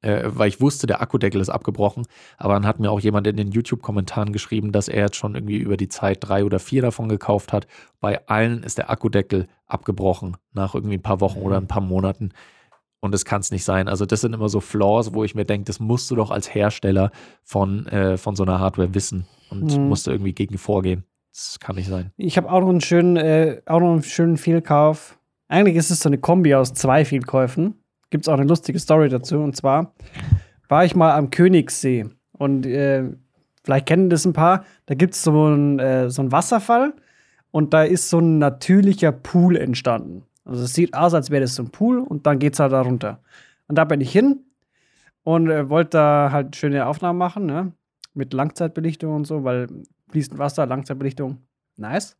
äh, 0.04 0.22
weil 0.26 0.48
ich 0.48 0.60
wusste, 0.60 0.86
der 0.86 1.00
Akkudeckel 1.02 1.40
ist 1.40 1.48
abgebrochen, 1.48 2.06
aber 2.36 2.54
dann 2.54 2.66
hat 2.66 2.78
mir 2.78 2.90
auch 2.90 3.00
jemand 3.00 3.26
in 3.26 3.36
den 3.36 3.50
YouTube-Kommentaren 3.50 4.32
geschrieben, 4.32 4.70
dass 4.72 4.88
er 4.88 5.02
jetzt 5.04 5.16
schon 5.16 5.34
irgendwie 5.34 5.56
über 5.56 5.76
die 5.76 5.88
Zeit 5.88 6.18
drei 6.20 6.44
oder 6.44 6.58
vier 6.58 6.82
davon 6.82 7.08
gekauft 7.08 7.52
hat. 7.52 7.66
Bei 8.00 8.26
allen 8.28 8.62
ist 8.62 8.78
der 8.78 8.90
Akkudeckel 8.90 9.46
abgebrochen 9.66 10.36
nach 10.52 10.74
irgendwie 10.74 10.96
ein 10.98 11.02
paar 11.02 11.20
Wochen 11.20 11.40
oder 11.40 11.56
ein 11.56 11.66
paar 11.66 11.82
Monaten. 11.82 12.30
Und 13.00 13.12
das 13.12 13.24
kann 13.24 13.40
es 13.42 13.50
nicht 13.50 13.64
sein. 13.64 13.86
Also, 13.88 14.06
das 14.06 14.22
sind 14.22 14.32
immer 14.32 14.48
so 14.48 14.60
Flaws, 14.60 15.12
wo 15.12 15.24
ich 15.24 15.34
mir 15.34 15.44
denke, 15.44 15.64
das 15.66 15.78
musst 15.78 16.10
du 16.10 16.14
doch 16.16 16.30
als 16.30 16.54
Hersteller 16.54 17.10
von, 17.42 17.86
äh, 17.88 18.16
von 18.16 18.34
so 18.34 18.44
einer 18.44 18.60
Hardware 18.60 18.94
wissen 18.94 19.26
und 19.50 19.76
Mhm. 19.76 19.88
musst 19.88 20.06
du 20.06 20.10
irgendwie 20.10 20.32
gegen 20.32 20.56
vorgehen. 20.56 21.04
Das 21.32 21.58
kann 21.60 21.76
nicht 21.76 21.88
sein. 21.88 22.12
Ich 22.16 22.36
habe 22.38 22.50
auch 22.50 22.60
noch 22.60 22.68
einen 22.70 22.80
schönen, 22.80 23.16
äh, 23.16 23.60
auch 23.66 23.80
noch 23.80 23.92
einen 23.92 24.02
schönen 24.02 24.36
Fehlkauf. 24.38 25.18
Eigentlich 25.48 25.76
ist 25.76 25.90
es 25.90 26.00
so 26.00 26.08
eine 26.08 26.16
Kombi 26.18 26.54
aus 26.54 26.72
zwei 26.72 27.04
Fehlkäufen. 27.04 27.74
Gibt 28.14 28.26
es 28.26 28.28
auch 28.28 28.38
eine 28.38 28.46
lustige 28.46 28.78
Story 28.78 29.08
dazu. 29.08 29.40
Und 29.40 29.56
zwar 29.56 29.92
war 30.68 30.84
ich 30.84 30.94
mal 30.94 31.16
am 31.16 31.30
Königssee. 31.30 32.04
Und 32.30 32.64
äh, 32.64 33.10
vielleicht 33.64 33.86
kennen 33.86 34.08
das 34.08 34.24
ein 34.24 34.32
paar. 34.32 34.64
Da 34.86 34.94
gibt 34.94 35.14
es 35.14 35.24
so 35.24 35.46
einen 35.46 35.80
äh, 35.80 36.08
so 36.10 36.22
einen 36.22 36.30
Wasserfall. 36.30 36.94
Und 37.50 37.74
da 37.74 37.82
ist 37.82 38.10
so 38.10 38.20
ein 38.20 38.38
natürlicher 38.38 39.10
Pool 39.10 39.56
entstanden. 39.56 40.22
Also 40.44 40.62
es 40.62 40.74
sieht 40.74 40.94
aus, 40.94 41.12
als 41.12 41.30
wäre 41.30 41.40
das 41.40 41.56
so 41.56 41.64
ein 41.64 41.70
Pool. 41.70 41.98
Und 41.98 42.24
dann 42.24 42.38
geht 42.38 42.52
es 42.52 42.60
halt 42.60 42.70
da 42.70 42.82
runter. 42.82 43.18
Und 43.66 43.78
da 43.78 43.84
bin 43.84 44.00
ich 44.00 44.12
hin 44.12 44.44
und 45.24 45.50
äh, 45.50 45.68
wollte 45.68 45.98
da 45.98 46.28
halt 46.30 46.54
schöne 46.54 46.86
Aufnahmen 46.86 47.18
machen. 47.18 47.46
Ne? 47.46 47.72
Mit 48.12 48.32
Langzeitbelichtung 48.32 49.12
und 49.12 49.26
so, 49.26 49.42
weil 49.42 49.66
fließend 50.10 50.38
Wasser, 50.38 50.66
Langzeitbelichtung, 50.66 51.38
nice. 51.76 52.16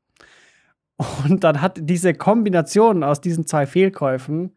Und 1.29 1.45
dann 1.45 1.61
hat 1.61 1.79
diese 1.81 2.15
Kombination 2.15 3.05
aus 3.05 3.21
diesen 3.21 3.47
zwei 3.47 3.65
Fehlkäufen 3.65 4.57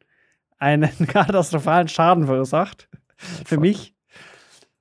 einen 0.57 0.89
katastrophalen 1.07 1.87
Schaden 1.87 2.25
verursacht 2.25 2.89
für 3.17 3.55
fuck. 3.55 3.59
mich. 3.59 3.95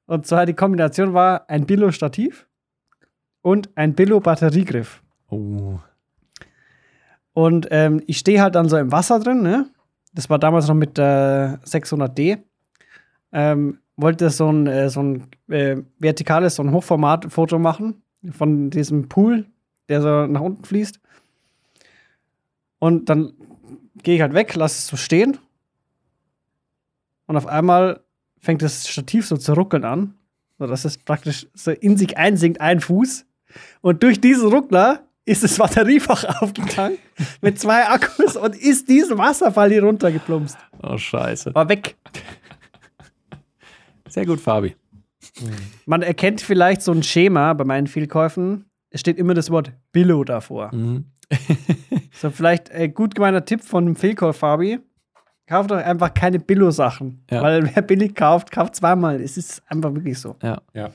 Und 0.06 0.26
zwar 0.26 0.46
die 0.46 0.54
Kombination 0.54 1.14
war 1.14 1.48
ein 1.48 1.66
Billo-Stativ 1.66 2.46
und 3.42 3.70
ein 3.76 3.94
Billo-Batteriegriff. 3.94 5.02
Oh. 5.28 5.78
Und 7.32 7.68
ähm, 7.70 8.02
ich 8.06 8.18
stehe 8.18 8.40
halt 8.40 8.54
dann 8.54 8.68
so 8.68 8.76
im 8.76 8.92
Wasser 8.92 9.18
drin, 9.20 9.42
ne? 9.42 9.68
Das 10.14 10.30
war 10.30 10.38
damals 10.38 10.68
noch 10.68 10.74
mit 10.74 10.96
der 10.96 11.60
600D. 11.64 12.38
Ähm, 13.32 13.78
wollte 13.96 14.30
so 14.30 14.50
ein, 14.50 14.66
äh, 14.66 14.88
so 14.88 15.02
ein 15.02 15.26
äh, 15.48 15.76
vertikales, 15.98 16.54
so 16.54 16.62
ein 16.62 16.72
Hochformat-Foto 16.72 17.58
machen 17.58 18.02
von 18.30 18.70
diesem 18.70 19.08
Pool, 19.08 19.46
der 19.88 20.00
so 20.00 20.26
nach 20.26 20.40
unten 20.40 20.64
fließt. 20.64 21.00
Und 22.78 23.08
dann 23.08 23.32
gehe 24.02 24.16
ich 24.16 24.20
halt 24.20 24.34
weg, 24.34 24.54
lasse 24.54 24.78
es 24.78 24.86
so 24.86 24.96
stehen. 24.96 25.38
Und 27.26 27.36
auf 27.36 27.46
einmal 27.46 28.00
fängt 28.40 28.62
das 28.62 28.88
Stativ 28.88 29.26
so 29.26 29.36
zu 29.36 29.54
ruckeln 29.54 29.84
an. 29.84 30.14
So 30.58 30.66
dass 30.66 30.84
es 30.84 30.98
praktisch 30.98 31.46
so 31.54 31.70
in 31.70 31.96
sich 31.96 32.16
einsinkt, 32.16 32.60
ein 32.60 32.80
Fuß. 32.80 33.26
Und 33.82 34.02
durch 34.02 34.20
diesen 34.20 34.48
Ruckler 34.48 35.06
ist 35.24 35.42
das 35.42 35.58
Batteriefach 35.58 36.24
aufgegangen 36.40 36.98
mit 37.40 37.58
zwei 37.58 37.86
Akkus 37.88 38.36
und 38.36 38.56
ist 38.56 38.88
diesen 38.88 39.18
Wasserfall 39.18 39.70
hier 39.70 39.82
runtergeplumpst. 39.82 40.56
oh, 40.82 40.96
scheiße. 40.96 41.54
War 41.54 41.68
weg. 41.68 41.96
Sehr 44.08 44.24
gut, 44.24 44.40
Fabi. 44.40 44.74
Man 45.84 46.02
erkennt 46.02 46.40
vielleicht 46.40 46.80
so 46.80 46.92
ein 46.92 47.02
Schema 47.02 47.52
bei 47.52 47.64
meinen 47.64 47.86
Fehlkäufen. 47.86 48.64
Es 48.88 49.00
steht 49.00 49.18
immer 49.18 49.34
das 49.34 49.50
Wort 49.50 49.72
Billo 49.92 50.24
davor. 50.24 50.74
Mhm. 50.74 51.06
So, 52.18 52.30
vielleicht 52.30 52.70
äh, 52.70 52.88
gut 52.88 53.14
gemeinter 53.14 53.44
Tipp 53.44 53.62
von 53.62 53.84
einem 53.84 53.96
Fehlkauf, 53.96 54.38
Fabi. 54.38 54.78
Kauft 55.46 55.70
doch 55.70 55.76
einfach 55.76 56.12
keine 56.12 56.38
Billo-Sachen. 56.38 57.22
Ja. 57.30 57.42
Weil 57.42 57.74
wer 57.74 57.82
billig 57.82 58.14
kauft, 58.14 58.50
kauft 58.50 58.76
zweimal. 58.76 59.20
Es 59.20 59.36
ist 59.36 59.62
einfach 59.68 59.94
wirklich 59.94 60.18
so. 60.18 60.36
Ja. 60.42 60.60
Ja. 60.74 60.90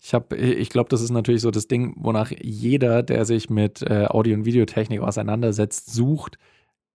Ich 0.00 0.12
habe, 0.12 0.36
ich 0.36 0.68
glaube, 0.68 0.90
das 0.90 1.00
ist 1.00 1.10
natürlich 1.10 1.40
so 1.40 1.50
das 1.50 1.66
Ding, 1.66 1.94
wonach 1.96 2.30
jeder, 2.30 3.02
der 3.02 3.24
sich 3.24 3.48
mit 3.48 3.82
äh, 3.82 4.06
Audio- 4.06 4.34
und 4.36 4.44
Videotechnik 4.44 5.00
auseinandersetzt, 5.00 5.92
sucht 5.92 6.38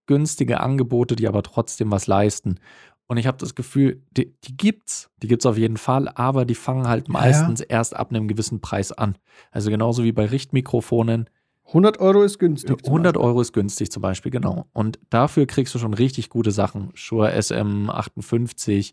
günstige 0.06 0.60
Angebote, 0.60 1.16
die 1.16 1.28
aber 1.28 1.42
trotzdem 1.42 1.90
was 1.90 2.06
leisten. 2.06 2.60
Und 3.08 3.16
ich 3.16 3.26
habe 3.26 3.38
das 3.38 3.56
Gefühl, 3.56 4.02
die, 4.12 4.32
die 4.44 4.56
gibt's, 4.56 5.10
die 5.22 5.26
gibt's 5.26 5.44
auf 5.44 5.58
jeden 5.58 5.76
Fall, 5.76 6.08
aber 6.08 6.44
die 6.44 6.54
fangen 6.54 6.86
halt 6.86 7.08
ja. 7.08 7.12
meistens 7.12 7.60
erst 7.60 7.96
ab 7.96 8.10
einem 8.10 8.28
gewissen 8.28 8.60
Preis 8.60 8.92
an. 8.92 9.18
Also 9.50 9.70
genauso 9.70 10.04
wie 10.04 10.12
bei 10.12 10.26
Richtmikrofonen. 10.26 11.28
100 11.70 12.00
Euro 12.00 12.22
ist 12.22 12.38
günstig. 12.38 12.68
zum 12.68 12.78
100 12.86 13.14
Beispiel. 13.14 13.26
Euro 13.28 13.40
ist 13.40 13.52
günstig 13.52 13.90
zum 13.90 14.02
Beispiel, 14.02 14.30
genau. 14.30 14.66
Und 14.72 14.98
dafür 15.08 15.46
kriegst 15.46 15.74
du 15.74 15.78
schon 15.78 15.94
richtig 15.94 16.28
gute 16.28 16.50
Sachen. 16.50 16.90
Shure 16.94 17.32
SM58, 17.32 18.92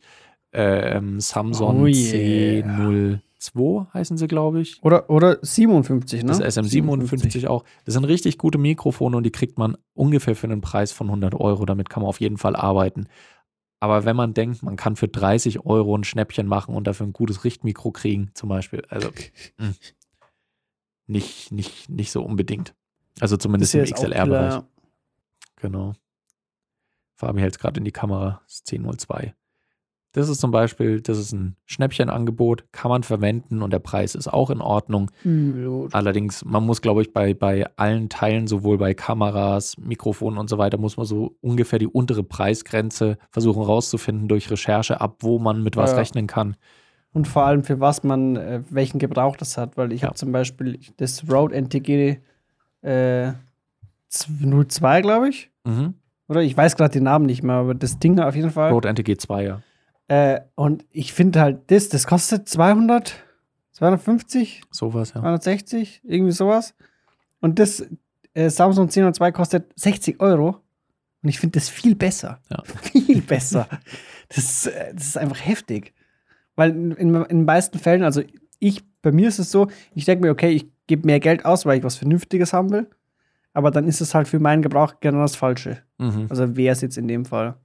ähm, 0.53 1.19
Samsung 1.19 1.81
Oh 1.81 1.85
yeah. 1.87 3.19
C02 3.39 3.93
heißen 3.93 4.17
sie, 4.17 4.27
glaube 4.27 4.61
ich. 4.61 4.79
Oder, 4.83 5.09
oder 5.09 5.37
57, 5.41 6.23
ne? 6.23 6.27
Das 6.29 6.41
SM57 6.41 7.47
auch. 7.47 7.63
Das 7.85 7.93
sind 7.93 8.03
richtig 8.05 8.37
gute 8.37 8.57
Mikrofone 8.57 9.17
und 9.17 9.23
die 9.23 9.31
kriegt 9.31 9.57
man 9.57 9.77
ungefähr 9.93 10.35
für 10.35 10.47
einen 10.47 10.61
Preis 10.61 10.91
von 10.91 11.07
100 11.07 11.35
Euro. 11.35 11.65
Damit 11.65 11.89
kann 11.89 12.01
man 12.01 12.09
auf 12.09 12.19
jeden 12.19 12.37
Fall 12.37 12.55
arbeiten. 12.55 13.07
Aber 13.79 14.05
wenn 14.05 14.15
man 14.15 14.33
denkt, 14.33 14.63
man 14.63 14.75
kann 14.75 14.95
für 14.95 15.07
30 15.07 15.65
Euro 15.65 15.95
ein 15.95 16.03
Schnäppchen 16.03 16.47
machen 16.47 16.73
und 16.75 16.87
dafür 16.87 17.05
ein 17.05 17.13
gutes 17.13 17.43
Richtmikro 17.43 17.91
kriegen, 17.91 18.31
zum 18.33 18.49
Beispiel, 18.49 18.83
also 18.89 19.09
mh, 19.59 19.73
nicht, 21.07 21.51
nicht, 21.51 21.89
nicht 21.89 22.11
so 22.11 22.23
unbedingt. 22.23 22.75
Also 23.19 23.37
zumindest 23.37 23.73
im 23.75 23.85
XLR-Bereich. 23.85 24.61
Genau. 25.57 25.93
Fabi 27.15 27.39
hält 27.39 27.55
es 27.55 27.59
gerade 27.59 27.79
in 27.79 27.85
die 27.85 27.91
Kamera. 27.91 28.41
Das 28.45 28.55
ist 28.55 28.71
1002. 28.71 29.33
Das 30.13 30.29
ist 30.29 30.39
zum 30.39 30.51
Beispiel, 30.51 31.01
das 31.01 31.17
ist 31.19 31.31
ein 31.31 31.55
Schnäppchenangebot, 31.65 32.71
kann 32.71 32.89
man 32.89 33.03
verwenden 33.03 33.61
und 33.61 33.71
der 33.71 33.79
Preis 33.79 34.15
ist 34.15 34.27
auch 34.27 34.49
in 34.49 34.61
Ordnung. 34.61 35.11
Übel. 35.23 35.89
Allerdings, 35.91 36.43
man 36.43 36.65
muss, 36.65 36.81
glaube 36.81 37.01
ich, 37.01 37.13
bei, 37.13 37.33
bei 37.33 37.69
allen 37.75 38.09
Teilen, 38.09 38.47
sowohl 38.47 38.77
bei 38.77 38.93
Kameras, 38.93 39.77
Mikrofonen 39.77 40.39
und 40.39 40.49
so 40.49 40.57
weiter, 40.57 40.77
muss 40.77 40.97
man 40.97 41.05
so 41.05 41.35
ungefähr 41.41 41.77
die 41.77 41.87
untere 41.87 42.23
Preisgrenze 42.23 43.17
versuchen 43.29 43.61
rauszufinden 43.61 44.27
durch 44.27 44.49
Recherche, 44.49 45.01
ab 45.01 45.17
wo 45.19 45.39
man 45.39 45.61
mit 45.61 45.75
was 45.75 45.91
ja. 45.91 45.97
rechnen 45.97 46.25
kann. 46.25 46.55
Und 47.17 47.27
vor 47.27 47.45
allem 47.47 47.63
für 47.63 47.79
was 47.79 48.03
man, 48.03 48.35
äh, 48.35 48.61
welchen 48.69 48.99
Gebrauch 48.99 49.35
das 49.37 49.57
hat, 49.57 49.75
weil 49.75 49.91
ich 49.91 50.01
Ja. 50.01 50.09
habe 50.09 50.15
zum 50.17 50.31
Beispiel 50.31 50.79
das 50.97 51.23
Rode 51.27 51.55
NTG 51.55 52.19
äh, 52.83 53.31
02, 54.09 55.01
glaube 55.01 55.29
ich. 55.29 55.49
Mhm. 55.65 55.95
Oder 56.27 56.41
ich 56.43 56.55
weiß 56.55 56.75
gerade 56.75 56.91
den 56.93 57.03
Namen 57.05 57.25
nicht 57.25 57.41
mehr, 57.41 57.55
aber 57.55 57.73
das 57.73 57.97
Ding 57.97 58.19
auf 58.19 58.35
jeden 58.35 58.51
Fall. 58.51 58.71
Rode 58.71 58.87
NTG 58.89 59.17
2, 59.17 59.43
ja. 59.43 59.61
Äh, 60.09 60.41
und 60.53 60.85
ich 60.91 61.11
finde 61.11 61.41
halt, 61.41 61.71
das, 61.71 61.89
das 61.89 62.05
kostet 62.05 62.47
200, 62.47 63.15
250, 63.71 64.61
Sowas, 64.69 65.09
ja. 65.15 65.21
260, 65.21 66.01
irgendwie 66.03 66.33
sowas. 66.33 66.75
Und 67.41 67.57
das 67.57 67.83
äh, 68.35 68.51
Samsung 68.51 68.83
1002 68.85 69.31
kostet 69.31 69.73
60 69.75 70.19
Euro. 70.21 70.57
Und 71.23 71.29
ich 71.29 71.39
finde 71.39 71.57
das 71.59 71.67
viel 71.67 71.95
besser. 71.95 72.39
Ja. 72.51 72.61
Viel 72.91 73.21
besser. 73.23 73.67
Das, 74.29 74.67
äh, 74.67 74.93
das 74.93 75.07
ist 75.07 75.17
einfach 75.17 75.43
heftig. 75.43 75.93
Weil 76.57 76.71
in, 76.71 76.91
in, 76.91 77.15
in 77.15 77.23
den 77.29 77.45
meisten 77.45 77.79
Fällen, 77.79 78.03
also 78.03 78.21
ich, 78.59 78.83
bei 79.01 79.13
mir 79.13 79.29
ist 79.29 79.39
es 79.39 79.49
so, 79.51 79.67
ich 79.95 80.03
denke 80.03 80.25
mir, 80.25 80.31
okay, 80.31 80.49
ich 80.49 80.67
gebe 80.87 81.05
mehr 81.05 81.21
Geld 81.21 81.45
aus, 81.45 81.65
weil 81.65 81.77
ich 81.77 81.83
was 81.85 81.95
Vernünftiges 81.95 82.51
haben 82.51 82.71
will. 82.71 82.87
Aber 83.53 83.71
dann 83.71 83.87
ist 83.87 84.01
es 84.01 84.13
halt 84.13 84.27
für 84.27 84.39
meinen 84.39 84.61
Gebrauch 84.61 84.95
genau 84.99 85.19
das 85.21 85.35
Falsche. 85.35 85.79
Mhm. 85.97 86.27
Also 86.29 86.57
wäre 86.57 86.73
es 86.73 86.81
jetzt 86.81 86.97
in 86.97 87.07
dem 87.07 87.23
Fall. 87.25 87.55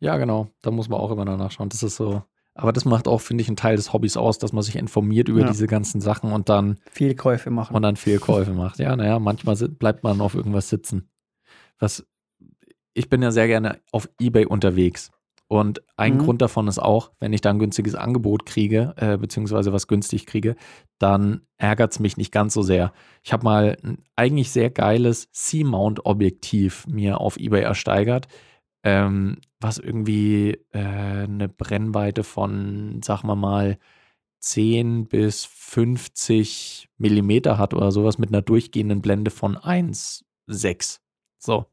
Ja, 0.00 0.16
genau. 0.18 0.48
Da 0.62 0.70
muss 0.70 0.88
man 0.88 1.00
auch 1.00 1.10
immer 1.10 1.24
danach 1.24 1.50
schauen. 1.50 1.68
Das 1.70 1.82
ist 1.82 1.96
so. 1.96 2.22
Aber 2.54 2.72
das 2.72 2.84
macht 2.84 3.08
auch, 3.08 3.20
finde 3.20 3.42
ich, 3.42 3.48
einen 3.48 3.56
Teil 3.56 3.74
des 3.76 3.92
Hobbys 3.92 4.16
aus, 4.16 4.38
dass 4.38 4.52
man 4.52 4.62
sich 4.62 4.76
informiert 4.76 5.28
über 5.28 5.40
Ja. 5.40 5.48
diese 5.48 5.66
ganzen 5.66 6.00
Sachen 6.00 6.30
und 6.32 6.48
dann, 6.48 6.78
Fehlkäufe 6.90 7.50
machen. 7.50 7.74
und 7.74 7.82
dann 7.82 7.96
Fehlkäufe 7.96 8.52
macht. 8.54 8.78
Ja, 8.78 8.94
naja, 8.94 9.18
manchmal 9.18 9.56
bleibt 9.56 10.04
man 10.04 10.20
auf 10.20 10.34
irgendwas 10.34 10.68
sitzen. 10.68 11.08
Was, 11.78 12.06
ich 12.92 13.08
bin 13.08 13.22
ja 13.22 13.30
sehr 13.32 13.48
gerne 13.48 13.78
auf 13.90 14.08
Ebay 14.20 14.46
unterwegs. 14.46 15.10
Und 15.54 15.82
ein 15.96 16.14
Mhm. 16.14 16.18
Grund 16.18 16.42
davon 16.42 16.66
ist 16.66 16.80
auch, 16.80 17.12
wenn 17.20 17.32
ich 17.32 17.40
da 17.40 17.50
ein 17.50 17.60
günstiges 17.60 17.94
Angebot 17.94 18.44
kriege, 18.44 18.92
äh, 18.96 19.16
beziehungsweise 19.16 19.72
was 19.72 19.86
günstig 19.86 20.26
kriege, 20.26 20.56
dann 20.98 21.42
ärgert 21.58 21.92
es 21.92 22.00
mich 22.00 22.16
nicht 22.16 22.32
ganz 22.32 22.54
so 22.54 22.62
sehr. 22.62 22.92
Ich 23.22 23.32
habe 23.32 23.44
mal 23.44 23.76
ein 23.84 23.98
eigentlich 24.16 24.50
sehr 24.50 24.70
geiles 24.70 25.30
C-Mount-Objektiv 25.30 26.88
mir 26.88 27.20
auf 27.20 27.36
Ebay 27.36 27.62
ersteigert, 27.62 28.26
ähm, 28.82 29.36
was 29.60 29.78
irgendwie 29.78 30.58
äh, 30.72 30.78
eine 30.80 31.48
Brennweite 31.48 32.24
von, 32.24 33.00
sagen 33.04 33.28
wir 33.28 33.36
mal, 33.36 33.78
10 34.40 35.06
bis 35.06 35.44
50 35.44 36.88
Millimeter 36.98 37.58
hat 37.58 37.74
oder 37.74 37.92
sowas 37.92 38.18
mit 38.18 38.30
einer 38.30 38.42
durchgehenden 38.42 39.02
Blende 39.02 39.30
von 39.30 39.56
1,6. 39.56 40.98
So. 41.38 41.66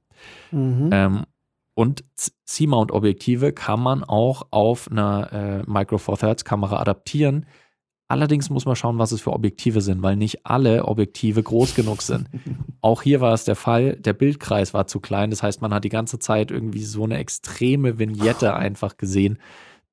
Mhm. 0.51 0.89
Ähm, 0.91 1.25
und 1.73 2.03
C-Mount-Objektive 2.45 3.53
kann 3.53 3.79
man 3.79 4.03
auch 4.03 4.47
auf 4.51 4.89
einer 4.91 5.63
äh, 5.67 5.71
Micro 5.71 5.97
Four 5.97 6.17
Thirds 6.17 6.45
Kamera 6.45 6.79
adaptieren. 6.79 7.45
Allerdings 8.11 8.49
muss 8.49 8.65
man 8.65 8.75
schauen, 8.75 8.97
was 8.97 9.13
es 9.13 9.21
für 9.21 9.31
Objektive 9.31 9.79
sind, 9.79 10.03
weil 10.03 10.17
nicht 10.17 10.45
alle 10.45 10.83
Objektive 10.83 11.41
groß 11.41 11.75
genug 11.75 12.01
sind. 12.01 12.27
Auch 12.81 13.03
hier 13.03 13.21
war 13.21 13.33
es 13.33 13.45
der 13.45 13.55
Fall, 13.55 13.95
der 13.95 14.11
Bildkreis 14.11 14.73
war 14.73 14.85
zu 14.85 14.99
klein. 14.99 15.29
Das 15.29 15.41
heißt, 15.41 15.61
man 15.61 15.73
hat 15.73 15.85
die 15.85 15.89
ganze 15.89 16.19
Zeit 16.19 16.51
irgendwie 16.51 16.83
so 16.83 17.05
eine 17.05 17.19
extreme 17.19 17.99
Vignette 17.99 18.53
einfach 18.53 18.97
gesehen, 18.97 19.39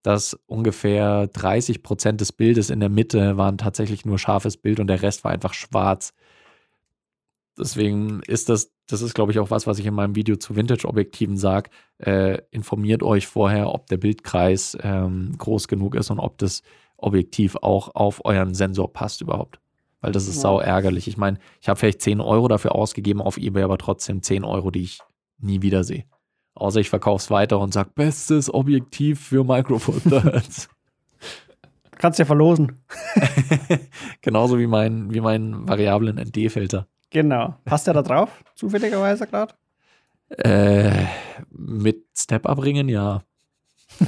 dass 0.03 0.35
ungefähr 0.47 1.29
30 1.29 1.85
Prozent 1.85 2.21
des 2.21 2.33
Bildes 2.33 2.71
in 2.71 2.81
der 2.81 2.89
Mitte 2.89 3.37
waren 3.37 3.57
tatsächlich 3.57 4.05
nur 4.05 4.19
scharfes 4.19 4.57
Bild 4.57 4.81
und 4.81 4.89
der 4.89 5.03
Rest 5.03 5.23
war 5.23 5.31
einfach 5.31 5.55
schwarz. 5.55 6.13
Deswegen 7.59 8.21
ist 8.27 8.49
das, 8.49 8.71
das 8.87 9.03
ist, 9.03 9.15
glaube 9.15 9.33
ich, 9.33 9.39
auch 9.39 9.51
was, 9.51 9.67
was 9.67 9.79
ich 9.79 9.87
in 9.87 9.95
meinem 9.95 10.15
Video 10.17 10.37
zu 10.37 10.57
Vintage-Objektiven 10.57 11.37
sage. 11.37 11.71
Äh, 11.99 12.39
informiert 12.51 13.03
euch 13.03 13.27
vorher, 13.27 13.73
ob 13.75 13.87
der 13.89 13.97
Bildkreis 13.97 14.77
ähm, 14.81 15.35
groß 15.39 15.69
genug 15.69 15.95
ist 15.95 16.11
und 16.11 16.19
ob 16.21 16.39
das 16.39 16.63
Objektiv 16.97 17.57
auch 17.57 17.95
auf 17.95 18.25
euren 18.25 18.55
Sensor 18.55 18.93
passt 18.93 19.21
überhaupt. 19.21 19.61
Weil 20.01 20.13
das 20.13 20.29
ist 20.29 20.37
Ja. 20.37 20.43
sau 20.43 20.61
ärgerlich. 20.61 21.09
Ich 21.09 21.17
meine, 21.17 21.39
ich 21.61 21.69
habe 21.69 21.79
vielleicht 21.79 22.03
10 22.03 22.21
Euro 22.21 22.49
dafür 22.49 22.75
ausgegeben 22.75 23.21
auf 23.21 23.37
Ebay, 23.37 23.63
aber 23.63 23.79
trotzdem 23.79 24.23
10 24.23 24.45
Euro, 24.45 24.71
die 24.71 24.83
ich 24.83 25.01
nie 25.39 25.63
wieder 25.63 25.85
sehe. 25.85 26.05
Außer 26.55 26.81
ich 26.81 26.91
verkaufe 26.91 27.23
es 27.23 27.31
weiter 27.31 27.61
und 27.61 27.73
sage, 27.73 27.91
bestes 27.95 28.53
Objektiv 28.53 29.21
für 29.21 29.45
Micro 29.45 29.79
Four 29.79 30.03
Thirds. 30.03 30.69
Kannst 31.99 32.19
ja 32.21 32.25
verlosen. 32.25 32.81
Genauso 34.23 34.59
wie 34.59 34.67
mein, 34.69 35.13
wie 35.13 35.21
mein 35.21 35.69
variablen 35.69 36.17
ND-Filter. 36.17 36.87
Genau. 37.11 37.57
Passt 37.65 37.87
der 37.87 37.95
da 37.95 38.03
drauf? 38.03 38.43
Zufälligerweise 38.55 39.27
gerade? 39.27 39.55
Äh, 40.31 41.07
mit 41.51 42.05
Step-Up-Ringen, 42.17 42.89
ja. 42.89 43.23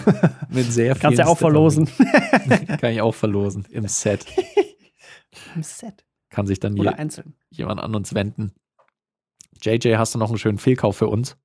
mit 0.50 0.70
sehr 0.70 0.94
vielen 0.94 1.00
Kannst 1.00 1.18
ja 1.18 1.26
auch 1.26 1.38
verlosen. 1.38 1.88
Kann 2.80 2.92
ich 2.92 3.00
auch 3.00 3.14
verlosen 3.14 3.66
im 3.70 3.88
Set. 3.88 4.26
Im 5.54 5.62
Set. 5.62 6.04
Kann 6.28 6.46
sich 6.46 6.60
dann 6.60 6.78
Oder 6.78 6.92
je, 6.92 6.96
einzeln. 6.96 7.34
jemand 7.50 7.80
an 7.80 7.94
uns 7.94 8.14
wenden. 8.14 8.52
JJ, 9.62 9.96
hast 9.96 10.14
du 10.14 10.18
noch 10.18 10.28
einen 10.28 10.38
schönen 10.38 10.58
Fehlkauf 10.58 10.96
für 10.96 11.08
uns? 11.08 11.36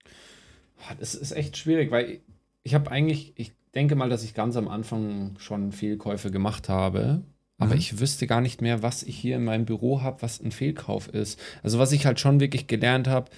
Das 0.99 1.15
ist 1.15 1.31
echt 1.31 1.57
schwierig, 1.57 1.91
weil 1.91 2.21
ich 2.63 2.73
habe 2.73 2.91
eigentlich, 2.91 3.33
ich 3.35 3.53
denke 3.73 3.95
mal, 3.95 4.09
dass 4.09 4.23
ich 4.23 4.33
ganz 4.33 4.57
am 4.57 4.67
Anfang 4.67 5.35
schon 5.39 5.71
Fehlkäufe 5.71 6.31
gemacht 6.31 6.69
habe. 6.69 7.23
Aber 7.57 7.73
Mhm. 7.73 7.79
ich 7.79 7.99
wüsste 7.99 8.27
gar 8.27 8.41
nicht 8.41 8.61
mehr, 8.61 8.83
was 8.83 9.01
ich 9.03 9.17
hier 9.17 9.37
in 9.37 9.45
meinem 9.45 9.65
Büro 9.65 10.01
habe, 10.01 10.21
was 10.21 10.41
ein 10.41 10.51
Fehlkauf 10.51 11.07
ist. 11.07 11.39
Also 11.63 11.79
was 11.79 11.91
ich 11.93 12.05
halt 12.05 12.19
schon 12.19 12.39
wirklich 12.39 12.67
gelernt 12.67 13.07
habe, 13.07 13.29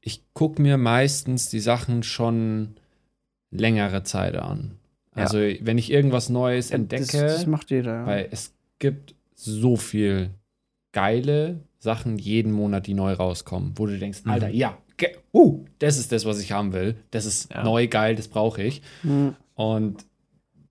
ich 0.00 0.22
gucke 0.34 0.60
mir 0.60 0.76
meistens 0.76 1.48
die 1.48 1.60
Sachen 1.60 2.02
schon 2.02 2.76
längere 3.50 4.02
Zeit 4.02 4.36
an. 4.36 4.72
Ja. 5.16 5.22
Also 5.24 5.38
wenn 5.38 5.78
ich 5.78 5.90
irgendwas 5.90 6.28
Neues 6.28 6.70
entdecke, 6.72 7.02
Das, 7.04 7.36
das 7.36 7.46
macht 7.46 7.70
jeder. 7.70 8.00
ja. 8.00 8.06
weil 8.06 8.28
es 8.30 8.52
gibt 8.80 9.14
so 9.34 9.76
viel 9.76 10.30
geile 10.92 11.60
Sachen 11.78 12.18
jeden 12.18 12.52
Monat, 12.52 12.86
die 12.86 12.94
neu 12.94 13.12
rauskommen, 13.12 13.72
wo 13.76 13.86
du 13.86 13.98
denkst, 13.98 14.24
Mhm. 14.24 14.30
Alter, 14.30 14.48
ja, 14.48 14.76
uh, 15.32 15.64
das 15.78 15.98
ist 15.98 16.12
das, 16.12 16.24
was 16.24 16.40
ich 16.40 16.52
haben 16.52 16.72
will. 16.72 16.96
Das 17.10 17.24
ist 17.26 17.52
Ja. 17.52 17.62
neu, 17.64 17.88
geil, 17.88 18.14
das 18.16 18.28
brauche 18.28 18.62
ich. 18.62 18.82
Mhm. 19.02 19.34
Und 19.54 20.04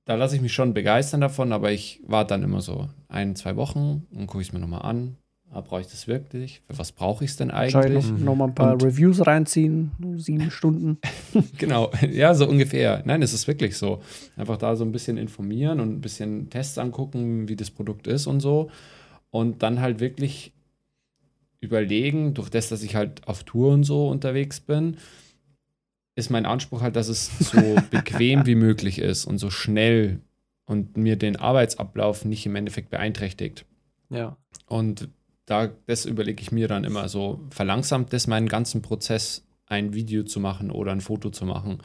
da 0.06 0.16
lasse 0.16 0.36
ich 0.36 0.42
mich 0.42 0.54
schon 0.54 0.74
begeistern 0.74 1.22
davon, 1.22 1.52
aber 1.54 1.72
ich 1.72 2.02
warte 2.06 2.30
dann 2.34 2.44
immer 2.44 2.62
so 2.62 2.89
ein, 3.08 3.36
zwei 3.36 3.56
Wochen 3.56 4.06
und 4.13 4.28
gucke 4.28 4.42
ich 4.42 4.50
es 4.50 4.54
mir 4.54 4.60
nochmal 4.60 4.82
an. 4.84 5.18
Ah, 5.56 5.62
brauche 5.62 5.82
ich 5.82 5.88
das 5.88 6.08
wirklich? 6.08 6.62
Für 6.68 6.80
was 6.80 6.92
brauche 6.92 7.24
ich 7.24 7.30
es 7.30 7.38
denn 7.38 7.52
eigentlich? 7.52 8.10
noch 8.12 8.34
mal 8.36 8.46
ein 8.46 8.56
paar 8.56 8.74
Und- 8.74 8.84
Reviews 8.84 9.26
reinziehen. 9.26 9.92
Sieben 10.18 10.50
Stunden. 10.52 10.98
Genau, 11.60 11.92
ja, 12.12 12.34
so 12.34 12.48
ungefähr. 12.48 13.04
Nein, 13.06 13.22
es 13.22 13.34
ist 13.34 13.48
wirklich 13.48 13.78
so. 13.78 14.02
Einfach 14.36 14.58
da 14.58 14.76
so 14.76 14.84
ein 14.84 14.92
bisschen 14.92 15.18
informieren 15.18 15.80
und 15.80 15.89
ein 15.94 16.02
bisschen 16.02 16.50
Tests 16.50 16.78
angucken, 16.80 17.48
wie 17.48 17.56
das 17.56 17.70
Produkt 17.70 18.08
ist 18.08 18.26
und 18.26 18.39
so. 18.39 18.72
Und 19.30 19.62
dann 19.63 19.80
halt 19.80 20.00
wirklich 20.00 20.54
überlegen, 21.60 22.34
durch 22.34 22.50
das, 22.50 22.70
dass 22.70 22.84
ich 22.84 22.96
halt 22.96 23.28
auf 23.28 23.44
Tour 23.44 23.74
und 23.74 23.84
so 23.84 24.10
unterwegs 24.10 24.60
bin, 24.60 24.98
ist 26.15 26.30
mein 26.30 26.45
Anspruch 26.45 26.82
halt, 26.82 26.95
dass 26.95 27.08
es 27.08 27.32
so 27.39 27.76
bequem 27.91 28.45
wie 28.45 28.56
möglich 28.56 28.99
ist 28.99 29.26
und 29.26 29.38
so 29.38 29.49
schnell 29.49 30.19
und 30.65 30.95
mir 30.97 31.15
den 31.15 31.36
Arbeitsablauf 31.36 32.26
nicht 32.26 32.45
im 32.45 32.56
Endeffekt 32.56 32.89
beeinträchtigt. 32.89 33.65
Ja. 34.10 34.38
Und 34.67 35.10
da, 35.45 35.69
das 35.88 36.06
überlege 36.06 36.41
ich 36.41 36.52
mir 36.52 36.67
dann 36.67 36.84
immer 36.84 37.10
so, 37.10 37.41
verlangsamt 37.49 38.13
das 38.13 38.28
meinen 38.28 38.47
ganzen 38.47 38.82
Prozess, 38.82 39.45
ein 39.65 39.93
Video 39.93 40.23
zu 40.23 40.39
machen 40.39 40.71
oder 40.71 40.91
ein 40.91 41.02
Foto 41.02 41.32
zu 41.32 41.45
machen. 41.45 41.80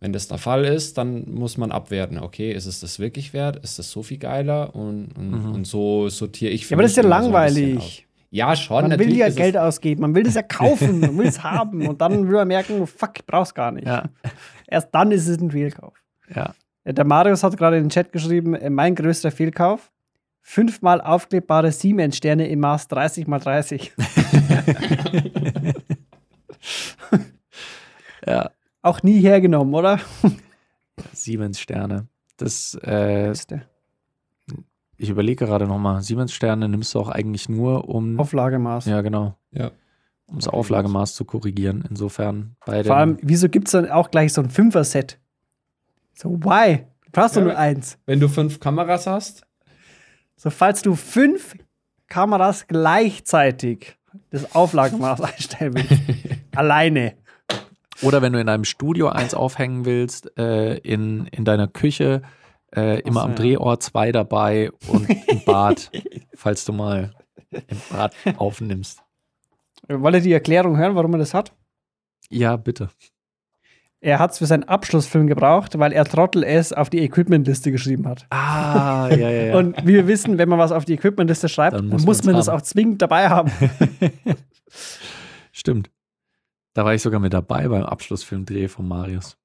Wenn 0.00 0.12
das 0.12 0.28
der 0.28 0.38
Fall 0.38 0.64
ist, 0.64 0.98
dann 0.98 1.30
muss 1.32 1.56
man 1.56 1.70
abwerten. 1.72 2.18
Okay, 2.18 2.52
ist 2.52 2.66
es 2.66 2.80
das 2.80 2.98
wirklich 2.98 3.32
wert? 3.32 3.62
Ist 3.62 3.78
das 3.78 3.90
so 3.90 4.02
viel 4.02 4.18
geiler? 4.18 4.74
Und, 4.74 5.08
und, 5.16 5.30
Mhm. 5.30 5.52
und 5.52 5.66
so 5.66 6.08
sortiere 6.08 6.50
ich 6.50 6.66
für 6.66 6.72
Ja, 6.72 6.76
aber 6.76 6.82
das 6.82 6.92
ist 6.92 6.96
ja 6.98 7.02
langweilig. 7.04 8.05
Ja, 8.30 8.56
schon. 8.56 8.88
Man 8.88 8.98
will 8.98 9.16
ja 9.16 9.28
Geld 9.28 9.56
ausgeben, 9.56 10.02
man 10.02 10.14
will 10.14 10.24
das 10.24 10.34
ja 10.34 10.42
kaufen, 10.48 11.00
man 11.00 11.16
will 11.16 11.26
es 11.26 11.42
haben 11.42 11.86
und 11.86 12.00
dann 12.00 12.26
will 12.28 12.34
man 12.36 12.48
merken, 12.48 12.86
fuck, 12.86 13.12
ich 13.16 13.26
brauch's 13.26 13.54
gar 13.54 13.70
nicht. 13.72 13.86
Ja. 13.86 14.04
Erst 14.66 14.88
dann 14.92 15.10
ist 15.12 15.28
es 15.28 15.38
ein 15.38 15.50
Fehlkauf. 15.50 15.94
Ja. 16.34 16.54
Ja, 16.84 16.92
Der 16.92 17.04
Marius 17.04 17.42
hat 17.42 17.56
gerade 17.56 17.76
in 17.78 17.84
den 17.84 17.90
Chat 17.90 18.12
geschrieben, 18.12 18.54
äh, 18.54 18.70
mein 18.70 18.94
größter 18.94 19.30
Fehlkauf, 19.30 19.90
fünfmal 20.42 21.00
aufklebbare 21.00 21.72
Siemens-Sterne 21.72 22.46
im 22.48 22.60
Maß 22.60 22.88
30 22.88 23.26
mal 23.26 23.40
30. 23.40 23.92
ja. 28.26 28.50
Auch 28.82 29.02
nie 29.02 29.20
hergenommen, 29.20 29.74
oder? 29.74 29.98
Siemens 31.12 31.58
Sterne. 31.58 32.06
Das, 32.36 32.78
äh, 32.82 33.28
Beste. 33.28 33.62
Ich 34.98 35.08
überlege 35.10 35.44
gerade 35.46 35.66
nochmal, 35.66 36.02
Siemens 36.02 36.32
Sterne 36.32 36.68
nimmst 36.68 36.94
du 36.94 37.00
auch 37.00 37.08
eigentlich 37.08 37.48
nur, 37.48 37.88
um. 37.88 38.18
Auflagemaß. 38.18 38.86
ja, 38.86 39.00
genau. 39.02 39.36
Ja. 39.52 39.70
Um 40.26 40.36
das 40.36 40.48
Auflagemaß 40.48 41.14
zu 41.14 41.24
korrigieren. 41.24 41.84
Insofern 41.88 42.56
bei 42.66 42.82
Vor 42.82 42.96
allem, 42.96 43.18
wieso 43.22 43.48
gibt 43.48 43.68
es 43.68 43.72
dann 43.72 43.88
auch 43.88 44.10
gleich 44.10 44.32
so 44.32 44.40
ein 44.42 44.50
Fünfer-Set? 44.50 45.18
So, 46.14 46.30
why? 46.42 46.86
Du 47.04 47.10
brauchst 47.12 47.36
doch 47.36 47.42
Ja, 47.42 47.46
nur 47.48 47.58
eins. 47.58 47.98
Wenn 48.06 48.18
du 48.20 48.28
fünf 48.28 48.58
Kameras 48.58 49.06
hast, 49.06 49.46
So, 50.36 50.50
falls 50.50 50.82
du 50.82 50.94
fünf 50.96 51.54
Kameras 52.08 52.66
gleichzeitig 52.66 53.96
das 54.30 54.54
Auflagemaß 54.54 55.20
einstellen 55.22 55.74
willst, 55.74 55.92
alleine. 56.56 57.14
Oder 58.02 58.20
wenn 58.20 58.32
du 58.32 58.40
in 58.40 58.48
einem 58.48 58.64
Studio 58.64 59.08
eins 59.08 59.32
aufhängen 59.32 59.84
willst, 59.84 60.36
äh, 60.38 60.76
in, 60.78 61.26
in 61.28 61.44
deiner 61.44 61.68
Küche, 61.68 62.22
äh, 62.74 63.00
immer 63.00 63.20
so, 63.20 63.26
am 63.26 63.30
ja. 63.30 63.36
Drehort 63.36 63.82
zwei 63.82 64.12
dabei 64.12 64.70
und 64.88 65.08
im 65.28 65.42
Bad, 65.46 65.90
falls 66.34 66.64
du 66.64 66.72
mal 66.72 67.12
im 67.50 67.78
Bad 67.90 68.14
aufnimmst. 68.36 69.02
Wollt 69.88 70.14
ihr 70.16 70.20
die 70.20 70.32
Erklärung 70.32 70.76
hören, 70.76 70.94
warum 70.96 71.14
er 71.14 71.18
das 71.18 71.34
hat? 71.34 71.52
Ja, 72.28 72.56
bitte. 72.56 72.90
Er 74.00 74.18
hat 74.18 74.32
es 74.32 74.38
für 74.38 74.46
seinen 74.46 74.64
Abschlussfilm 74.64 75.26
gebraucht, 75.26 75.78
weil 75.78 75.92
er 75.92 76.04
Trottel 76.04 76.44
es 76.44 76.72
auf 76.72 76.90
die 76.90 77.00
Equipmentliste 77.00 77.72
geschrieben 77.72 78.06
hat. 78.06 78.26
Ah, 78.30 79.08
ja, 79.10 79.16
ja, 79.16 79.30
ja. 79.46 79.56
Und 79.56 79.76
wie 79.86 79.94
wir 79.94 80.06
wissen, 80.06 80.38
wenn 80.38 80.48
man 80.48 80.58
was 80.58 80.70
auf 80.70 80.84
die 80.84 80.94
Equipmentliste 80.94 81.48
schreibt, 81.48 81.76
Dann 81.76 81.88
muss 81.88 82.04
muss, 82.04 82.22
man 82.24 82.34
das 82.34 82.48
haben. 82.48 82.56
auch 82.56 82.62
zwingend 82.62 83.00
dabei 83.00 83.28
haben. 83.28 83.50
Stimmt. 85.52 85.90
Da 86.74 86.84
war 86.84 86.94
ich 86.94 87.00
sogar 87.00 87.20
mit 87.20 87.32
dabei 87.32 87.68
beim 87.68 87.84
Abschlussfilmdreh 87.84 88.68
von 88.68 88.86
Marius. 88.86 89.38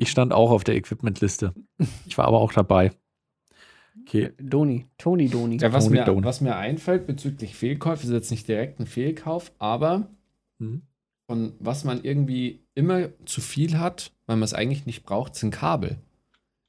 Ich 0.00 0.10
stand 0.10 0.32
auch 0.32 0.52
auf 0.52 0.62
der 0.62 0.76
Equipmentliste. 0.76 1.52
Ich 2.06 2.16
war 2.16 2.26
aber 2.26 2.38
auch 2.40 2.52
dabei. 2.52 2.92
Okay. 4.02 4.30
Doni, 4.40 4.86
Toni 4.96 5.28
Doni. 5.28 5.58
ja, 5.58 5.72
was, 5.72 5.86
Tony 5.86 5.98
mir, 5.98 6.04
Donut. 6.04 6.24
was 6.24 6.40
mir 6.40 6.56
einfällt 6.56 7.06
bezüglich 7.08 7.56
Fehlkäufe, 7.56 8.04
ist 8.06 8.12
jetzt 8.12 8.30
nicht 8.30 8.46
direkt 8.46 8.78
ein 8.80 8.86
Fehlkauf, 8.86 9.52
aber 9.58 10.08
Hm. 10.60 10.82
von 11.26 11.52
was 11.58 11.82
man 11.84 12.02
irgendwie 12.04 12.60
immer 12.74 13.08
zu 13.26 13.40
viel 13.40 13.78
hat, 13.78 14.12
weil 14.26 14.36
man 14.36 14.44
es 14.44 14.54
eigentlich 14.54 14.86
nicht 14.86 15.02
braucht, 15.04 15.34
sind 15.34 15.50
Kabel. 15.50 15.98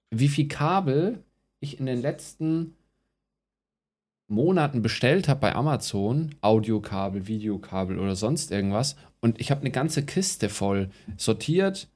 Wie 0.10 0.28
viel 0.28 0.48
Kabel 0.48 1.24
ich 1.60 1.80
in 1.80 1.86
den 1.86 2.02
letzten 2.02 2.76
Monaten 4.28 4.82
bestellt 4.82 5.28
habe 5.28 5.40
bei 5.40 5.56
Amazon, 5.56 6.36
Audiokabel, 6.42 7.28
Videokabel 7.28 8.00
oder 8.00 8.16
sonst 8.16 8.52
irgendwas. 8.52 8.96
Und 9.22 9.40
ich 9.40 9.52
habe 9.52 9.62
eine 9.62 9.72
ganze 9.72 10.04
Kiste 10.06 10.50
voll 10.50 10.90
sortiert 11.18 11.88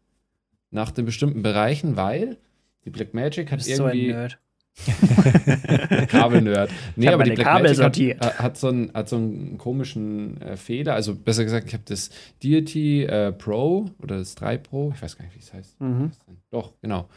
nach 0.73 0.91
den 0.91 1.05
bestimmten 1.05 1.41
Bereichen, 1.41 1.95
weil 1.95 2.37
die 2.85 2.89
Blackmagic 2.89 3.51
hat 3.51 3.59
Bist 3.59 3.75
so 3.75 3.85
ein 3.85 3.95
irgendwie 3.97 4.13
Nerd. 4.13 4.39
Kabelnerd. 6.07 6.71
Nee, 6.95 7.07
aber 7.09 7.23
die 7.23 7.35
Kabel 7.35 7.69
hat, 7.69 7.75
sortiert. 7.75 8.25
äh, 8.25 8.29
hat, 8.29 8.57
so 8.57 8.69
einen, 8.69 8.91
hat 8.93 9.07
so 9.07 9.17
einen 9.17 9.57
komischen 9.59 10.41
äh, 10.41 10.57
Feder. 10.57 10.95
Also 10.95 11.15
besser 11.15 11.43
gesagt, 11.43 11.67
ich 11.67 11.73
habe 11.73 11.83
das 11.85 12.09
Deity 12.43 13.03
äh, 13.03 13.31
Pro 13.31 13.85
oder 14.01 14.17
das 14.17 14.33
3 14.35 14.57
Pro, 14.57 14.91
ich 14.95 15.01
weiß 15.01 15.15
gar 15.17 15.25
nicht, 15.25 15.35
wie 15.35 15.41
es 15.41 15.53
heißt. 15.53 15.79
Mhm. 15.79 16.11
Doch, 16.49 16.73
genau. 16.81 17.07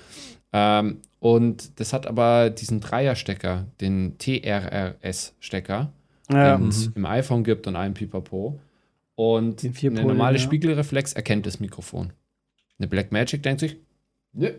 Ähm, 0.52 0.98
und 1.18 1.80
das 1.80 1.92
hat 1.94 2.06
aber 2.06 2.50
diesen 2.50 2.80
Dreierstecker, 2.80 3.64
den 3.80 4.16
TRRS-Stecker, 4.18 5.90
Ja. 6.30 6.56
den 6.58 6.68
es 6.68 6.88
im 6.88 7.06
iPhone 7.06 7.42
gibt 7.42 7.66
und 7.66 7.76
einem 7.76 7.94
Pipapo. 7.94 8.60
Und 9.14 9.64
eine 9.64 9.72
Polen, 9.72 9.94
normale 9.94 10.36
ja. 10.36 10.42
Spiegelreflex 10.42 11.14
erkennt 11.14 11.46
das 11.46 11.58
Mikrofon. 11.58 12.12
Eine 12.78 12.88
Blackmagic 12.88 13.42
denkt 13.42 13.60
sich, 13.60 13.76
nö, 14.32 14.50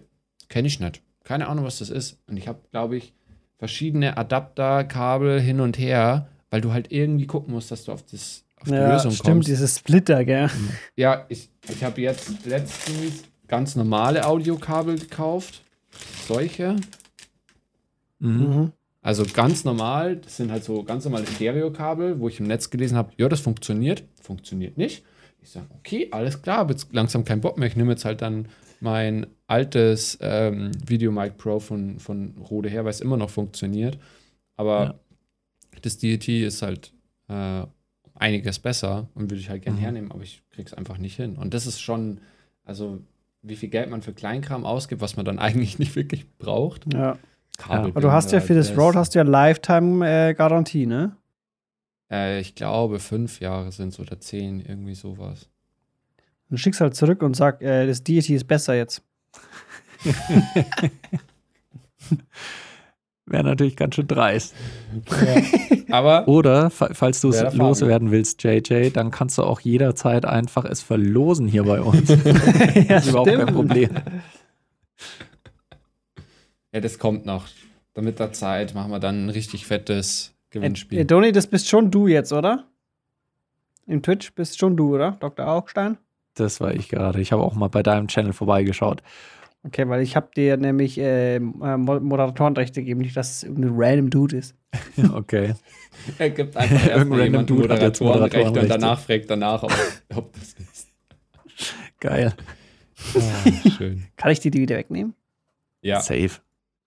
kenne 0.50 0.68
ich 0.68 0.80
nicht. 0.80 1.02
Keine 1.24 1.48
Ahnung, 1.48 1.66
was 1.66 1.80
das 1.80 1.90
ist. 1.90 2.20
Und 2.28 2.38
ich 2.38 2.48
habe, 2.48 2.60
glaube 2.72 2.98
ich, 2.98 3.14
verschiedene 3.58 4.18
Adapterkabel 4.18 5.40
hin 5.42 5.60
und 5.60 5.78
her, 5.78 6.30
weil 6.50 6.62
du 6.62 6.74
halt 6.74 6.92
irgendwie 6.92 7.28
gucken 7.28 7.54
musst, 7.54 7.72
dass 7.72 7.86
du 7.86 7.92
auf, 7.92 8.04
das, 8.04 8.44
auf 8.58 8.68
die 8.68 8.74
ja, 8.74 8.94
Lösung 8.94 9.12
stimmt, 9.12 9.30
kommst. 9.30 9.50
dieses 9.50 9.78
Splitter, 9.78 10.24
gell? 10.24 10.50
Ja, 10.96 11.26
ich, 11.30 11.50
ich 11.68 11.84
habe 11.84 12.02
jetzt 12.02 12.46
letztens 12.46 13.24
ganz 13.48 13.76
normale 13.76 14.26
Audiokabel 14.26 14.98
gekauft. 14.98 15.62
Solche. 16.28 16.76
Mhm. 18.20 18.30
Mhm. 18.30 18.72
Also 19.02 19.26
ganz 19.26 19.64
normal. 19.64 20.18
Das 20.18 20.38
sind 20.38 20.52
halt 20.52 20.64
so 20.64 20.84
ganz 20.84 21.06
normale 21.06 21.26
Stereokabel, 21.26 22.20
wo 22.20 22.28
ich 22.28 22.40
im 22.40 22.48
Netz 22.48 22.70
gelesen 22.70 22.98
habe, 22.98 23.14
ja, 23.18 23.30
das 23.30 23.40
funktioniert. 23.40 24.04
Funktioniert 24.22 24.78
nicht. 24.78 25.04
Ich 25.42 25.50
sage, 25.52 25.68
okay, 25.78 26.08
alles 26.12 26.42
klar, 26.42 26.58
habe 26.58 26.74
jetzt 26.74 26.94
langsam 26.94 27.24
keinen 27.24 27.42
Bock 27.42 27.58
mehr. 27.58 27.68
Ich 27.68 27.76
nehme 27.76 27.92
jetzt 27.92 28.06
halt 28.06 28.22
dann 28.22 28.48
mein 28.80 29.28
altes 29.48 30.18
ähm, 30.22 30.72
Videomic 30.86 31.38
Pro 31.38 31.60
von, 31.60 32.00
von 32.00 32.36
Rode 32.50 32.70
her, 32.70 32.84
weil 32.84 32.92
es 32.92 33.02
immer 33.02 33.18
noch 33.18 33.30
funktioniert. 33.30 33.98
Aber 34.56 34.84
Ja. 34.84 34.96
das 35.82 35.98
Deity 35.98 36.44
ist 36.44 36.62
halt 36.62 36.94
äh, 37.30 37.64
einiges 38.16 38.60
besser 38.60 39.08
und 39.16 39.30
würde 39.32 39.40
ich 39.40 39.50
halt 39.50 39.62
gerne 39.64 39.78
Mhm. 39.78 39.84
hernehmen, 39.84 40.12
aber 40.12 40.24
ich 40.24 40.42
krieg's 40.52 40.74
einfach 40.74 40.98
nicht 40.98 41.16
hin. 41.16 41.36
Und 41.38 41.54
das 41.54 41.66
ist 41.68 41.80
schon, 41.80 42.20
also 42.66 43.00
wie 43.42 43.56
viel 43.56 43.70
Geld 43.70 43.90
man 43.90 44.02
für 44.02 44.14
Kleinkram 44.14 44.66
ausgibt, 44.66 45.02
was 45.02 45.16
man 45.16 45.26
dann 45.26 45.40
eigentlich 45.40 45.80
nicht 45.80 45.96
wirklich 45.96 46.28
braucht. 46.38 46.92
Ja. 46.94 47.18
Kabelbinder, 47.58 47.90
Aber 47.98 48.02
du 48.02 48.12
hast 48.12 48.32
ja 48.32 48.40
für 48.42 48.54
das 48.54 48.78
Road 48.78 48.96
hast 48.96 49.16
du 49.16 49.20
ja 49.20 49.24
Lifetime-Garantie, 49.24 50.86
ne? 50.86 51.16
Äh, 52.12 52.40
ich 52.40 52.56
glaube, 52.56 53.00
fünf 53.00 53.40
Jahre 53.40 53.72
sind 53.72 53.90
es 53.90 54.00
oder 54.00 54.20
zehn, 54.20 54.60
irgendwie 54.62 54.96
sowas. 54.96 55.50
Du 56.50 56.58
schickst 56.58 56.80
halt 56.82 56.96
zurück 56.96 57.22
und 57.24 57.36
sag, 57.36 57.62
äh, 57.62 57.86
das 57.88 58.04
Deity 58.04 58.34
ist 58.36 58.46
besser 58.48 58.76
jetzt. 58.76 59.02
Wäre 63.26 63.44
natürlich 63.44 63.76
ganz 63.76 63.96
schön 63.96 64.08
dreist. 64.08 64.56
Aber 65.90 66.26
Oder, 66.30 66.70
fa- 66.70 66.92
falls 66.94 67.20
du 67.20 67.28
es 67.30 67.54
loswerden 67.54 68.10
willst, 68.12 68.42
JJ, 68.44 68.92
dann 68.92 69.12
kannst 69.12 69.38
du 69.38 69.44
auch 69.44 69.60
jederzeit 69.60 70.24
einfach 70.26 70.64
es 70.64 70.82
verlosen 70.82 71.48
hier 71.50 71.64
bei 71.66 71.82
uns. 71.82 72.08
ja, 72.10 72.16
Das 72.88 73.04
ist 73.06 73.10
überhaupt 73.10 73.34
kein 73.34 73.54
Problem. 73.54 73.90
ja, 76.74 76.80
das 76.80 76.98
kommt 77.00 77.26
noch. 77.26 77.48
Damit 77.94 78.20
der 78.20 78.32
Zeit 78.32 78.74
machen 78.74 78.92
wir 78.92 79.00
dann 79.00 79.26
ein 79.26 79.30
richtig 79.30 79.66
fettes 79.66 80.34
Äh, 80.58 80.62
Gewinnspiel. 80.62 81.06
Doni, 81.06 81.32
das 81.32 81.48
bist 81.48 81.68
schon 81.70 81.92
du 81.92 82.08
jetzt, 82.08 82.32
oder? 82.34 82.66
Im 83.86 84.02
Twitch 84.02 84.34
bist 84.34 84.60
schon 84.60 84.76
du, 84.76 84.96
oder? 84.96 85.12
Dr. 85.20 85.48
Augstein? 85.48 85.98
Das 86.36 86.60
war 86.62 86.74
ich 86.74 86.90
gerade. 86.90 87.22
Ich 87.22 87.32
habe 87.32 87.42
auch 87.44 87.56
mal 87.56 87.70
bei 87.70 87.82
deinem 87.84 88.08
Channel 88.08 88.34
vorbeigeschaut. 88.34 89.02
Okay, 89.64 89.88
weil 89.90 90.02
ich 90.02 90.16
habe 90.16 90.30
dir 90.36 90.56
nämlich 90.56 90.98
äh, 91.00 91.40
Mo- 91.40 92.00
Moderatorenrechte 92.00 92.82
gegeben, 92.82 93.02
nicht, 93.02 93.18
dass 93.18 93.32
es 93.38 93.44
irgendein 93.44 93.74
random 93.76 94.10
Dude 94.10 94.38
ist. 94.38 94.56
Okay. 95.14 95.56
er 96.20 96.30
gibt 96.30 96.56
einfach 96.56 96.76
Irgendein 96.86 96.98
random 96.98 97.24
jemanden 97.24 97.48
Dude 97.48 97.62
Moderatorenrechte 97.62 98.04
und 98.04 98.46
Moderatorenrechte. 98.46 98.68
danach 98.80 99.00
fragt 99.00 99.30
danach, 99.32 99.64
ob, 99.64 99.72
ob 100.16 100.34
das 100.34 100.54
ist. 100.54 100.88
Geil. 102.00 102.34
Ah, 103.16 103.70
schön. 103.78 104.04
Kann 104.16 104.32
ich 104.32 104.40
dir 104.40 104.52
die 104.52 104.60
wieder 104.62 104.76
wegnehmen? 104.78 105.14
Ja, 105.82 106.02
Safe. 106.02 106.30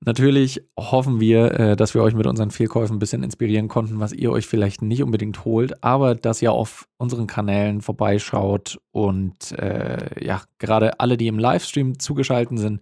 Natürlich 0.03 0.63
hoffen 0.79 1.21
wir, 1.21 1.53
äh, 1.53 1.77
dass 1.77 1.95
wir 1.95 2.03
euch 2.03 2.15
mit 2.15 2.27
unseren 2.27 2.51
Fehlkäufen 2.51 2.97
ein 2.97 2.99
bisschen 2.99 3.23
inspirieren 3.23 3.69
konnten, 3.69 4.01
was 4.01 4.13
ihr 4.13 4.33
euch 4.33 4.47
vielleicht 4.47 4.81
nicht 4.81 5.03
unbedingt 5.03 5.45
holt, 5.45 5.85
aber 5.85 6.15
dass 6.15 6.41
ihr 6.41 6.53
auf 6.53 6.89
unseren 6.97 7.27
Kanälen 7.27 7.83
vorbeischaut 7.83 8.81
und 8.93 9.53
äh, 9.53 10.25
ja, 10.25 10.41
gerade 10.59 10.99
alle, 11.01 11.19
die 11.19 11.27
im 11.27 11.39
Livestream 11.39 11.99
zugeschaltet 11.99 12.59
sind, 12.59 12.81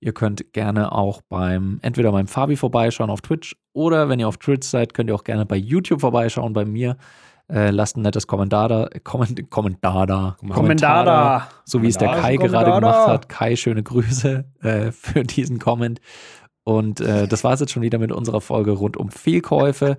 ihr 0.00 0.12
könnt 0.12 0.52
gerne 0.52 0.92
auch 0.92 1.22
beim, 1.22 1.78
entweder 1.80 2.12
beim 2.12 2.26
Fabi 2.26 2.56
vorbeischauen 2.56 3.08
auf 3.08 3.22
Twitch 3.22 3.56
oder 3.72 4.10
wenn 4.10 4.20
ihr 4.20 4.28
auf 4.28 4.36
Twitch 4.36 4.68
seid, 4.68 4.92
könnt 4.92 5.08
ihr 5.08 5.14
auch 5.14 5.24
gerne 5.24 5.46
bei 5.46 5.56
YouTube 5.56 6.02
vorbeischauen 6.02 6.52
bei 6.52 6.66
mir. 6.66 6.98
Äh, 7.50 7.70
lasst 7.70 7.96
ein 7.96 8.02
nettes 8.02 8.26
Kommentar 8.26 8.68
da, 8.68 8.90
Komment, 9.04 9.50
Kommentar 9.50 10.06
da, 10.06 10.36
Kommentar 10.50 11.06
da, 11.06 11.48
so 11.64 11.80
wie 11.80 11.88
es 11.88 11.96
der 11.96 12.10
Kai 12.10 12.36
gerade 12.36 12.72
gemacht 12.72 13.08
hat. 13.08 13.28
Kai, 13.30 13.56
schöne 13.56 13.82
Grüße 13.82 14.44
äh, 14.60 14.92
für 14.92 15.22
diesen 15.22 15.58
Comment. 15.58 15.98
Und 16.68 17.00
äh, 17.00 17.26
das 17.26 17.44
war 17.44 17.54
es 17.54 17.60
jetzt 17.60 17.72
schon 17.72 17.80
wieder 17.82 17.98
mit 17.98 18.12
unserer 18.12 18.42
Folge 18.42 18.72
rund 18.72 18.98
um 18.98 19.08
Fehlkäufe. 19.08 19.96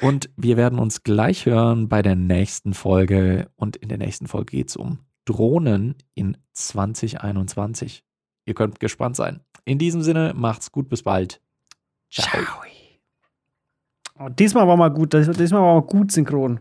Und 0.00 0.30
wir 0.38 0.56
werden 0.56 0.78
uns 0.78 1.02
gleich 1.02 1.44
hören 1.44 1.90
bei 1.90 2.00
der 2.00 2.16
nächsten 2.16 2.72
Folge. 2.72 3.50
Und 3.56 3.76
in 3.76 3.90
der 3.90 3.98
nächsten 3.98 4.26
Folge 4.26 4.56
geht 4.56 4.70
es 4.70 4.76
um 4.76 5.00
Drohnen 5.26 5.96
in 6.14 6.38
2021. 6.54 8.04
Ihr 8.46 8.54
könnt 8.54 8.80
gespannt 8.80 9.16
sein. 9.16 9.40
In 9.66 9.76
diesem 9.76 10.00
Sinne, 10.00 10.32
macht's 10.34 10.72
gut, 10.72 10.88
bis 10.88 11.02
bald. 11.02 11.42
Ciao. 12.10 12.40
Oh, 14.18 14.30
diesmal 14.30 14.66
war 14.66 14.78
mal 14.78 14.88
gut, 14.88 15.12
diesmal 15.12 15.60
war 15.60 15.74
mal 15.74 15.86
gut 15.86 16.10
synchron. 16.10 16.60